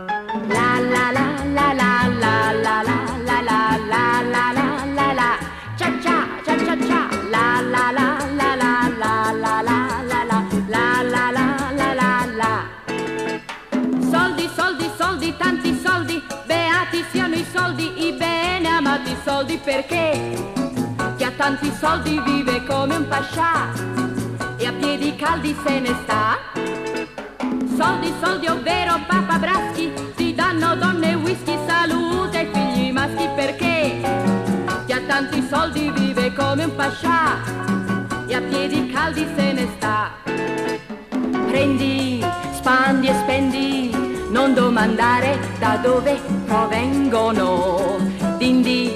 [19.66, 20.52] perché
[21.16, 23.72] chi ha tanti soldi vive come un pascià
[24.56, 26.38] e a piedi caldi se ne sta.
[27.76, 30.05] Soldi, soldi, ovvero Papa Braschi
[36.76, 37.38] pascià
[38.26, 40.12] e a piedi caldi se ne sta.
[41.48, 43.90] Prendi, spandi e spendi,
[44.30, 47.98] non domandare da dove provengono.
[48.36, 48.92] Dindi,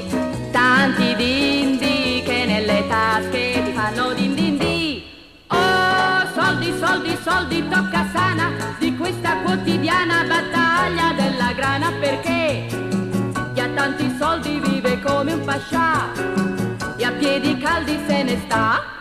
[0.53, 5.03] tanti dindi che nelle tasche ti fanno din din di.
[5.49, 12.67] Oh, soldi, soldi, soldi, tocca sana di questa quotidiana battaglia della grana perché
[13.55, 16.50] chi ha tanti soldi vive come un pascià
[17.41, 18.51] medikaldi zen ez ah?
[18.51, 19.00] da